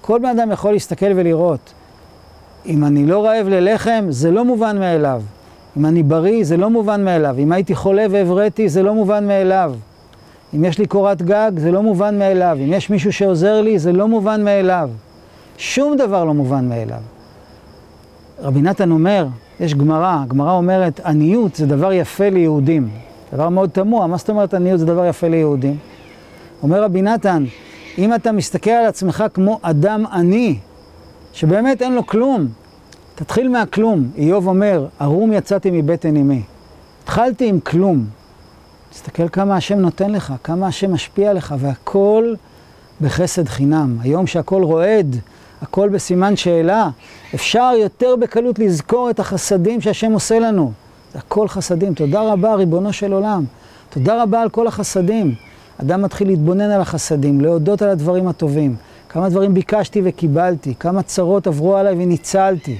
כל 0.00 0.18
בן 0.18 0.38
אדם 0.38 0.50
יכול 0.50 0.72
להסתכל 0.72 1.12
ולראות. 1.16 1.72
אם 2.66 2.84
אני 2.84 3.06
לא 3.06 3.26
רעב 3.26 3.48
ללחם, 3.48 4.04
זה 4.08 4.30
לא 4.30 4.44
מובן 4.44 4.78
מאליו. 4.78 5.22
אם 5.76 5.86
אני 5.86 6.02
בריא, 6.02 6.44
זה 6.44 6.56
לא 6.56 6.70
מובן 6.70 7.04
מאליו. 7.04 7.36
אם 7.38 7.52
הייתי 7.52 7.74
חולה 7.74 8.06
והבראתי, 8.10 8.68
זה 8.68 8.82
לא 8.82 8.94
מובן 8.94 9.26
מאליו. 9.26 9.74
אם 10.54 10.64
יש 10.64 10.78
לי 10.78 10.86
קורת 10.86 11.22
גג, 11.22 11.50
זה 11.56 11.72
לא 11.72 11.82
מובן 11.82 12.18
מאליו. 12.18 12.58
אם 12.64 12.72
יש 12.72 12.90
מישהו 12.90 13.12
שעוזר 13.12 13.60
לי, 13.60 13.78
זה 13.78 13.92
לא 13.92 14.08
מובן 14.08 14.44
מאליו. 14.44 14.90
שום 15.58 15.96
דבר 15.96 16.24
לא 16.24 16.34
מובן 16.34 16.68
מאליו. 16.68 17.00
רבי 18.42 18.62
נתן 18.62 18.90
אומר, 18.90 19.26
יש 19.60 19.74
גמרא, 19.74 20.16
הגמרא 20.22 20.52
אומרת, 20.52 21.00
עניות 21.00 21.54
זה 21.54 21.66
דבר 21.66 21.92
יפה 21.92 22.28
ליהודים. 22.28 22.88
דבר 23.32 23.48
מאוד 23.48 23.70
תמוה, 23.70 24.06
מה 24.06 24.16
זאת 24.16 24.30
אומרת 24.30 24.54
עניות 24.54 24.80
זה 24.80 24.86
דבר 24.86 25.06
יפה 25.06 25.28
ליהודים? 25.28 25.76
אומר 26.62 26.82
רבי 26.82 27.02
נתן, 27.02 27.44
אם 27.98 28.14
אתה 28.14 28.32
מסתכל 28.32 28.70
על 28.70 28.86
עצמך 28.86 29.24
כמו 29.34 29.58
אדם 29.62 30.06
עני, 30.06 30.58
שבאמת 31.32 31.82
אין 31.82 31.94
לו 31.94 32.06
כלום, 32.06 32.48
תתחיל 33.14 33.48
מהכלום. 33.48 34.10
איוב 34.16 34.48
אומר, 34.48 34.86
ערום 34.98 35.32
יצאתי 35.32 35.70
מבטן 35.70 36.16
אמי. 36.16 36.42
התחלתי 37.02 37.48
עם 37.48 37.60
כלום. 37.60 38.06
תסתכל 38.90 39.28
כמה 39.28 39.56
השם 39.56 39.78
נותן 39.78 40.10
לך, 40.10 40.34
כמה 40.44 40.66
השם 40.66 40.92
משפיע 40.92 41.32
לך, 41.32 41.54
והכל 41.58 42.34
בחסד 43.00 43.48
חינם. 43.48 43.96
היום 44.00 44.26
שהכל 44.26 44.62
רועד, 44.62 45.16
הכל 45.62 45.88
בסימן 45.88 46.36
שאלה, 46.36 46.90
אפשר 47.34 47.72
יותר 47.78 48.16
בקלות 48.16 48.58
לזכור 48.58 49.10
את 49.10 49.20
החסדים 49.20 49.80
שהשם 49.80 50.12
עושה 50.12 50.38
לנו. 50.38 50.72
זה 51.12 51.18
הכל 51.18 51.48
חסדים. 51.48 51.94
תודה 51.94 52.32
רבה, 52.32 52.54
ריבונו 52.54 52.92
של 52.92 53.12
עולם. 53.12 53.44
תודה 53.90 54.22
רבה 54.22 54.42
על 54.42 54.48
כל 54.48 54.66
החסדים. 54.66 55.34
אדם 55.80 56.02
מתחיל 56.02 56.28
להתבונן 56.28 56.70
על 56.70 56.80
החסדים, 56.80 57.40
להודות 57.40 57.82
על 57.82 57.88
הדברים 57.88 58.28
הטובים. 58.28 58.76
כמה 59.08 59.28
דברים 59.28 59.54
ביקשתי 59.54 60.02
וקיבלתי, 60.04 60.74
כמה 60.74 61.02
צרות 61.02 61.46
עברו 61.46 61.76
עליי 61.76 61.94
וניצלתי. 61.94 62.78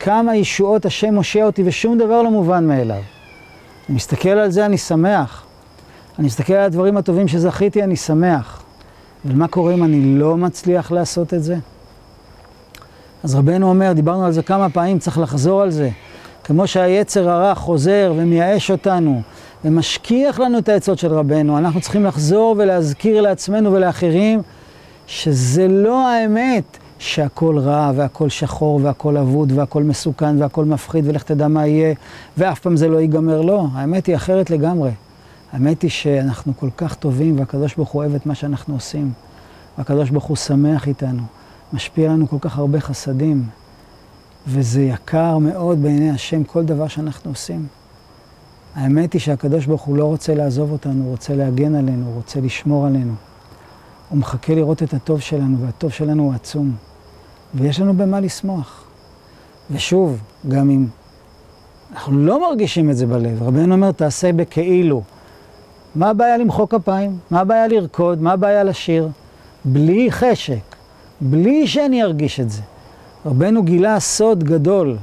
כמה 0.00 0.36
ישועות 0.36 0.86
השם 0.86 1.14
מושיע 1.14 1.46
אותי 1.46 1.62
ושום 1.66 1.98
דבר 1.98 2.22
לא 2.22 2.30
מובן 2.30 2.66
מאליו. 2.66 3.02
אני 3.88 3.96
מסתכל 3.96 4.28
על 4.28 4.50
זה, 4.50 4.66
אני 4.66 4.78
שמח. 4.78 5.44
אני 6.18 6.26
מסתכל 6.26 6.52
על 6.52 6.64
הדברים 6.64 6.96
הטובים 6.96 7.28
שזכיתי, 7.28 7.82
אני 7.82 7.96
שמח. 7.96 8.62
אבל 9.26 9.34
מה 9.34 9.48
קורה 9.48 9.74
אם 9.74 9.84
אני 9.84 10.18
לא 10.18 10.36
מצליח 10.36 10.92
לעשות 10.92 11.34
את 11.34 11.42
זה? 11.42 11.56
אז 13.24 13.34
רבנו 13.34 13.68
אומר, 13.68 13.92
דיברנו 13.92 14.24
על 14.24 14.32
זה 14.32 14.42
כמה 14.42 14.70
פעמים, 14.70 14.98
צריך 14.98 15.18
לחזור 15.18 15.62
על 15.62 15.70
זה. 15.70 15.90
כמו 16.44 16.66
שהיצר 16.66 17.30
הרע 17.30 17.54
חוזר 17.54 18.12
ומייאש 18.16 18.70
אותנו 18.70 19.22
ומשכיח 19.64 20.40
לנו 20.40 20.58
את 20.58 20.68
העצות 20.68 20.98
של 20.98 21.12
רבנו, 21.12 21.58
אנחנו 21.58 21.80
צריכים 21.80 22.04
לחזור 22.04 22.54
ולהזכיר 22.58 23.20
לעצמנו 23.20 23.72
ולאחרים 23.72 24.42
שזה 25.06 25.68
לא 25.68 26.08
האמת 26.08 26.78
שהכל 26.98 27.58
רע 27.58 27.92
והכל 27.96 28.28
שחור 28.28 28.80
והכל 28.82 29.16
אבוד 29.16 29.52
והכל 29.52 29.82
מסוכן 29.82 30.42
והכל 30.42 30.64
מפחיד 30.64 31.08
ולך 31.08 31.22
תדע 31.22 31.48
מה 31.48 31.66
יהיה 31.66 31.94
ואף 32.38 32.60
פעם 32.60 32.76
זה 32.76 32.88
לא 32.88 33.00
ייגמר. 33.00 33.40
לא, 33.40 33.66
האמת 33.74 34.06
היא 34.06 34.16
אחרת 34.16 34.50
לגמרי. 34.50 34.90
האמת 35.52 35.82
היא 35.82 35.90
שאנחנו 35.90 36.52
כל 36.56 36.68
כך 36.76 36.94
טובים 36.94 37.38
והקדוש 37.38 37.74
ברוך 37.74 37.90
הוא 37.90 38.02
אוהב 38.02 38.14
את 38.14 38.26
מה 38.26 38.34
שאנחנו 38.34 38.74
עושים. 38.74 39.12
והקדוש 39.78 40.10
ברוך 40.10 40.24
הוא 40.24 40.36
שמח 40.36 40.88
איתנו. 40.88 41.22
משפיע 41.74 42.08
לנו 42.08 42.28
כל 42.28 42.36
כך 42.40 42.58
הרבה 42.58 42.80
חסדים, 42.80 43.44
וזה 44.46 44.82
יקר 44.82 45.38
מאוד 45.38 45.82
בעיני 45.82 46.10
השם 46.10 46.44
כל 46.44 46.64
דבר 46.64 46.88
שאנחנו 46.88 47.30
עושים. 47.30 47.66
האמת 48.74 49.12
היא 49.12 49.20
שהקדוש 49.20 49.66
ברוך 49.66 49.82
הוא 49.82 49.96
לא 49.96 50.04
רוצה 50.04 50.34
לעזוב 50.34 50.72
אותנו, 50.72 51.02
הוא 51.02 51.10
רוצה 51.10 51.34
להגן 51.34 51.74
עלינו, 51.74 52.06
הוא 52.06 52.14
רוצה 52.14 52.40
לשמור 52.40 52.86
עלינו. 52.86 53.12
הוא 54.08 54.18
מחכה 54.18 54.54
לראות 54.54 54.82
את 54.82 54.94
הטוב 54.94 55.20
שלנו, 55.20 55.58
והטוב 55.58 55.90
שלנו 55.90 56.22
הוא 56.22 56.34
עצום. 56.34 56.76
ויש 57.54 57.80
לנו 57.80 57.94
במה 57.94 58.20
לשמוח. 58.20 58.84
ושוב, 59.70 60.22
גם 60.48 60.70
אם 60.70 60.86
אנחנו 61.92 62.18
לא 62.18 62.48
מרגישים 62.48 62.90
את 62.90 62.96
זה 62.96 63.06
בלב, 63.06 63.42
רבנו 63.42 63.74
אומר, 63.74 63.92
תעשה 63.92 64.32
בכאילו. 64.32 65.02
מה 65.94 66.10
הבעיה 66.10 66.36
למחוא 66.36 66.66
כפיים? 66.66 67.18
מה 67.30 67.40
הבעיה 67.40 67.68
לרקוד? 67.68 68.22
מה 68.22 68.32
הבעיה 68.32 68.64
לשיר? 68.64 69.08
בלי 69.64 70.12
חשק. 70.12 70.73
בלי 71.26 71.66
שאני 71.66 72.02
ארגיש 72.02 72.40
את 72.40 72.50
זה. 72.50 72.62
רבנו 73.26 73.62
גילה 73.62 74.00
סוד 74.00 74.44
גדול. 74.44 74.96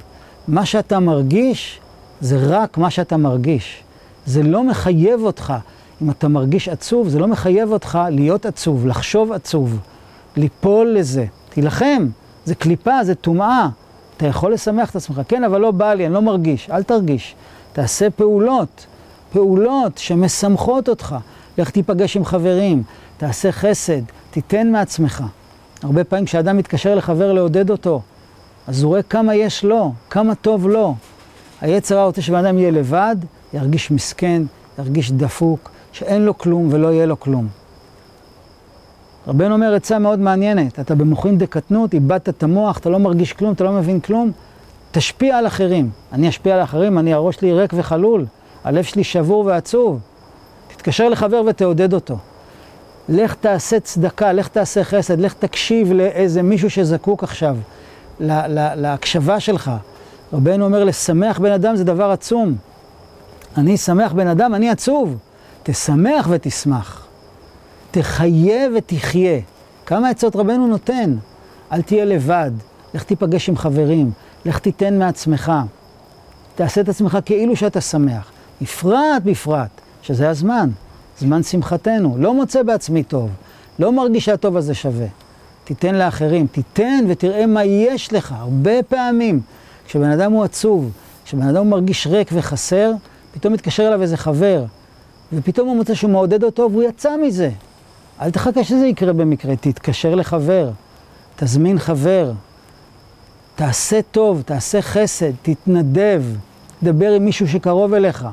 מה 0.47 0.65
שאתה 0.65 0.99
מרגיש, 0.99 1.79
זה 2.21 2.37
רק 2.41 2.77
מה 2.77 2.89
שאתה 2.89 3.17
מרגיש. 3.17 3.83
זה 4.25 4.43
לא 4.43 4.63
מחייב 4.63 5.21
אותך. 5.23 5.53
אם 6.01 6.09
אתה 6.09 6.27
מרגיש 6.27 6.69
עצוב, 6.69 7.09
זה 7.09 7.19
לא 7.19 7.27
מחייב 7.27 7.71
אותך 7.71 7.99
להיות 8.11 8.45
עצוב, 8.45 8.87
לחשוב 8.87 9.31
עצוב, 9.31 9.79
ליפול 10.37 10.87
לזה. 10.87 11.25
תילחם, 11.49 12.07
זה 12.45 12.55
קליפה, 12.55 13.03
זה 13.03 13.15
טומאה. 13.15 13.69
אתה 14.17 14.27
יכול 14.27 14.53
לשמח 14.53 14.89
את 14.89 14.95
עצמך. 14.95 15.21
כן, 15.27 15.43
אבל 15.43 15.61
לא 15.61 15.71
בא 15.71 15.93
לי, 15.93 16.05
אני 16.05 16.13
לא 16.13 16.21
מרגיש. 16.21 16.69
אל 16.69 16.83
תרגיש. 16.83 17.35
תעשה 17.73 18.09
פעולות, 18.09 18.85
פעולות 19.33 19.97
שמשמחות 19.97 20.89
אותך. 20.89 21.15
לך 21.57 21.69
תיפגש 21.69 22.17
עם 22.17 22.25
חברים, 22.25 22.83
תעשה 23.17 23.51
חסד, 23.51 24.01
תיתן 24.31 24.71
מעצמך. 24.71 25.23
הרבה 25.83 26.03
פעמים 26.03 26.25
כשאדם 26.25 26.57
מתקשר 26.57 26.95
לחבר 26.95 27.33
לעודד 27.33 27.69
אותו, 27.69 28.01
אז 28.67 28.83
הוא 28.83 28.89
רואה 28.89 29.03
כמה 29.03 29.35
יש 29.35 29.63
לו, 29.63 29.93
כמה 30.09 30.35
טוב 30.35 30.67
לו. 30.67 30.95
היצר 31.61 31.95
הרע 31.97 32.05
רוצה 32.05 32.21
שבן 32.21 32.45
אדם 32.45 32.57
יהיה 32.57 32.71
לבד, 32.71 33.15
ירגיש 33.53 33.91
מסכן, 33.91 34.41
ירגיש 34.79 35.11
דפוק, 35.11 35.71
שאין 35.91 36.21
לו 36.21 36.37
כלום 36.37 36.67
ולא 36.71 36.87
יהיה 36.87 37.05
לו 37.05 37.19
כלום. 37.19 37.47
רבנו 39.27 39.53
אומר 39.53 39.73
עצה 39.73 39.99
מאוד 39.99 40.19
מעניינת, 40.19 40.79
אתה 40.79 40.95
במוחין 40.95 41.37
דקטנות, 41.37 41.93
איבדת 41.93 42.29
את 42.29 42.43
המוח, 42.43 42.77
אתה 42.77 42.89
לא 42.89 42.99
מרגיש 42.99 43.33
כלום, 43.33 43.53
אתה 43.53 43.63
לא 43.63 43.71
מבין 43.71 43.99
כלום, 43.99 44.31
תשפיע 44.91 45.37
על 45.37 45.47
אחרים. 45.47 45.89
אני 46.13 46.29
אשפיע 46.29 46.55
על 46.55 46.63
אחרים, 46.63 46.99
אני 46.99 47.13
הראש 47.13 47.35
שלי 47.35 47.53
ריק 47.53 47.73
וחלול, 47.75 48.25
הלב 48.63 48.83
שלי 48.83 49.03
שבור 49.03 49.45
ועצוב. 49.45 49.99
תתקשר 50.67 51.09
לחבר 51.09 51.41
ותעודד 51.47 51.93
אותו. 51.93 52.17
לך 53.09 53.33
תעשה 53.33 53.79
צדקה, 53.79 54.33
לך 54.33 54.47
תעשה 54.47 54.83
חסד, 54.83 55.19
לך 55.19 55.33
תקשיב 55.33 55.91
לאיזה 55.91 56.41
מישהו 56.41 56.69
שזקוק 56.69 57.23
עכשיו, 57.23 57.57
לה, 58.19 58.47
לה, 58.47 58.75
להקשבה 58.75 59.39
שלך. 59.39 59.71
רבנו 60.33 60.65
אומר, 60.65 60.83
לשמח 60.83 61.39
בן 61.39 61.51
אדם 61.51 61.75
זה 61.75 61.83
דבר 61.83 62.11
עצום. 62.11 62.55
אני 63.57 63.77
שמח 63.77 64.11
בן 64.11 64.27
אדם, 64.27 64.55
אני 64.55 64.69
עצוב. 64.69 65.17
תשמח 65.63 66.27
ותשמח. 66.29 67.07
תחיה 67.91 68.67
ותחיה. 68.77 69.39
כמה 69.85 70.09
עצות 70.09 70.35
רבנו 70.35 70.67
נותן? 70.67 71.15
אל 71.71 71.81
תהיה 71.81 72.05
לבד, 72.05 72.51
לך 72.93 73.03
תיפגש 73.03 73.49
עם 73.49 73.57
חברים, 73.57 74.11
לך 74.45 74.59
תיתן 74.59 74.99
מעצמך. 74.99 75.51
תעשה 76.55 76.81
את 76.81 76.89
עצמך 76.89 77.17
כאילו 77.25 77.55
שאתה 77.55 77.81
שמח. 77.81 78.31
בפרט 78.61 79.23
בפרט, 79.23 79.69
שזה 80.01 80.29
הזמן. 80.29 80.69
זמן 81.19 81.43
שמחתנו. 81.43 82.15
לא 82.17 82.33
מוצא 82.33 82.63
בעצמי 82.63 83.03
טוב, 83.03 83.29
לא 83.79 83.91
מרגיש 83.91 84.25
שהטוב 84.25 84.57
הזה 84.57 84.73
שווה. 84.73 85.07
תיתן 85.63 85.95
לאחרים, 85.95 86.47
תיתן 86.47 87.05
ותראה 87.09 87.45
מה 87.45 87.63
יש 87.63 88.13
לך. 88.13 88.35
הרבה 88.37 88.83
פעמים, 88.83 89.41
כשבן 89.87 90.09
אדם 90.09 90.31
הוא 90.31 90.43
עצוב, 90.43 90.91
כשבן 91.25 91.47
אדם 91.47 91.69
מרגיש 91.69 92.07
ריק 92.07 92.29
וחסר, 92.33 92.91
פתאום 93.33 93.53
מתקשר 93.53 93.87
אליו 93.87 94.01
איזה 94.01 94.17
חבר, 94.17 94.65
ופתאום 95.33 95.67
הוא 95.67 95.75
מוצא 95.77 95.93
שהוא 95.93 96.11
מעודד 96.11 96.43
אותו 96.43 96.69
והוא 96.71 96.83
יצא 96.83 97.17
מזה. 97.17 97.49
אל 98.21 98.31
תחכה 98.31 98.63
שזה 98.63 98.85
יקרה 98.85 99.13
במקרה, 99.13 99.55
תתקשר 99.55 100.15
לחבר, 100.15 100.69
תזמין 101.35 101.79
חבר, 101.79 102.31
תעשה 103.55 103.99
טוב, 104.11 104.41
תעשה 104.41 104.81
חסד, 104.81 105.31
תתנדב, 105.41 106.23
תדבר 106.79 107.11
עם 107.11 107.25
מישהו 107.25 107.47
שקרוב 107.47 107.93
אליך. 107.93 108.27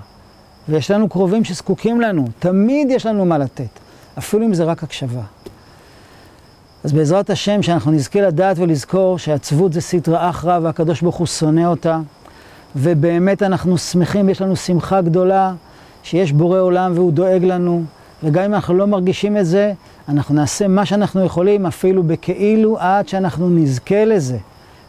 ויש 0.69 0.91
לנו 0.91 1.09
קרובים 1.09 1.45
שזקוקים 1.45 2.01
לנו, 2.01 2.25
תמיד 2.39 2.91
יש 2.91 3.07
לנו 3.07 3.25
מה 3.25 3.39
לתת, 3.39 3.79
אפילו 4.19 4.47
אם 4.47 4.55
זה 4.55 4.65
רק 4.65 4.83
הקשבה. 4.83 5.23
אז 6.85 6.93
בעזרת 6.93 7.31
השם, 7.31 7.63
שאנחנו 7.63 7.91
נזכה 7.91 8.21
לדעת 8.21 8.59
ולזכור 8.59 9.19
שעצבות 9.19 9.73
זה 9.73 9.81
סטרא 9.81 10.31
אחרא 10.31 10.59
והקדוש 10.63 11.03
ברוך 11.03 11.17
הוא 11.17 11.27
שונא 11.27 11.67
אותה, 11.67 12.01
ובאמת 12.77 13.43
אנחנו 13.43 13.79
שמחים, 13.79 14.29
יש 14.29 14.43
לנו 14.43 14.57
שמחה 14.57 15.01
גדולה 15.01 15.55
שיש 16.03 16.33
בורא 16.33 16.61
עולם 16.61 16.93
והוא 16.95 17.13
דואג 17.13 17.45
לנו, 17.45 17.85
וגם 18.23 18.45
אם 18.45 18.55
אנחנו 18.55 18.75
לא 18.75 18.87
מרגישים 18.87 19.37
את 19.37 19.47
זה, 19.47 19.73
אנחנו 20.09 20.35
נעשה 20.35 20.69
מה 20.69 20.87
שאנחנו 20.87 21.25
יכולים, 21.25 21.67
אפילו 21.67 22.03
בכאילו, 22.03 22.79
עד 22.79 23.09
שאנחנו 23.09 23.51
נזכה 23.51 24.05
לזה. 24.05 24.39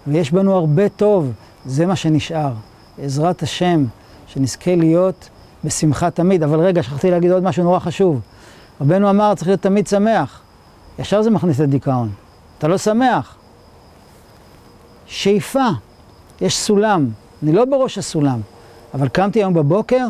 ויש 0.08 0.32
בנו 0.32 0.56
הרבה 0.56 0.90
טוב, 0.90 1.32
זה 1.66 1.86
מה 1.86 1.96
שנשאר. 1.96 2.52
בעזרת 2.98 3.44
השם, 3.44 3.86
שנזכה 4.28 4.76
להיות 4.76 5.30
בשמחה 5.64 6.12
תמיד. 6.12 6.44
אבל 6.44 6.60
רגע, 6.60 6.84
שכחתי 6.84 7.12
להגיד 7.12 7.32
עוד 7.32 7.44
משהו 7.44 7.64
נורא 7.64 7.80
חשוב. 7.80 8.22
רבנו 8.82 9.10
אמר, 9.10 9.36
צריך 9.36 9.48
להיות 9.48 9.62
תמיד 9.62 9.88
שמח. 9.88 10.42
ישר 11.00 11.22
זה 11.22 11.30
מכניס 11.30 11.60
לדיכאון. 11.60 12.10
אתה 12.58 12.68
לא 12.68 12.78
שמח. 12.78 13.36
שאיפה, 15.06 15.68
יש 16.42 16.58
סולם. 16.58 17.10
אני 17.44 17.54
לא 17.54 17.66
בראש 17.66 17.98
הסולם. 17.98 18.42
אבל 18.94 19.08
קמתי 19.08 19.40
היום 19.40 19.54
בבוקר, 19.54 20.08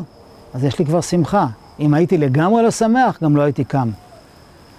אז 0.54 0.64
יש 0.64 0.80
לי 0.80 0.86
כבר 0.86 1.02
שמחה. 1.02 1.48
אם 1.80 1.94
הייתי 1.94 2.18
לגמרי 2.18 2.64
לא 2.64 2.72
שמח, 2.72 3.24
גם 3.24 3.36
לא 3.36 3.42
הייתי 3.42 3.64
קם. 3.64 3.90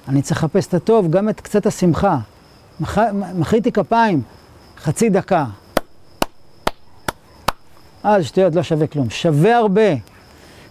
אני 0.09 0.23
צריך 0.23 0.45
לחפש 0.45 0.67
את 0.67 0.75
הטוב, 0.75 1.11
גם 1.11 1.29
את 1.29 1.41
קצת 1.41 1.67
השמחה. 1.67 2.19
מח... 2.81 2.99
מחאתי 3.35 3.73
כפיים, 3.73 4.23
חצי 4.79 5.09
דקה. 5.09 5.45
אה, 8.05 8.23
שטויות, 8.23 8.55
לא 8.55 8.63
שווה 8.63 8.87
כלום. 8.87 9.11
שווה 9.11 9.57
הרבה. 9.57 10.10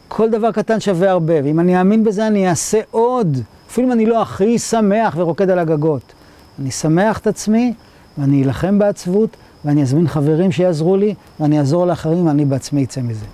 כל 0.10 0.30
דבר 0.30 0.52
קטן 0.52 0.80
שווה 0.80 1.12
הרבה, 1.12 1.34
ואם 1.44 1.60
אני 1.60 1.80
אאמין 1.80 2.04
בזה, 2.04 2.28
אני 2.28 2.50
אעשה 2.50 2.80
עוד. 2.92 3.38
אפילו 3.70 3.88
אם 3.88 3.92
אני 3.92 4.06
לא 4.06 4.22
הכי 4.22 4.60
שמח 4.60 5.14
ורוקד 5.18 5.50
על 5.50 5.60
הגגות. 5.60 6.14
אני 6.60 6.72
שמח 6.72 7.18
את 7.18 7.28
עצמי, 7.28 7.74
ואני 8.18 8.44
אלחם 8.44 8.80
בעצבות, 8.80 9.30
ואני 9.66 9.82
אזמין 9.82 10.08
חברים 10.08 10.52
שיעזרו 10.52 10.98
לי, 10.98 11.16
ואני 11.40 11.60
אעזור 11.60 11.86
לאחרים, 11.86 12.28
ואני 12.28 12.46
בעצמי 12.46 12.84
אצא 12.84 13.02
מזה. 13.02 13.26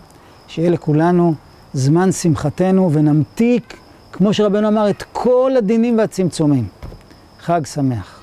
שיהיה 0.48 0.70
לכולנו 0.70 1.34
זמן 1.74 2.12
שמחתנו, 2.12 2.92
ונמתיק, 2.94 3.78
כמו 4.12 4.34
שרבנו 4.34 4.68
אמר, 4.68 4.90
את 4.90 5.04
כל 5.14 5.52
הדינים 5.58 5.98
והצמצומים. 5.98 6.68
חג 7.40 7.62
שמח. 7.66 8.15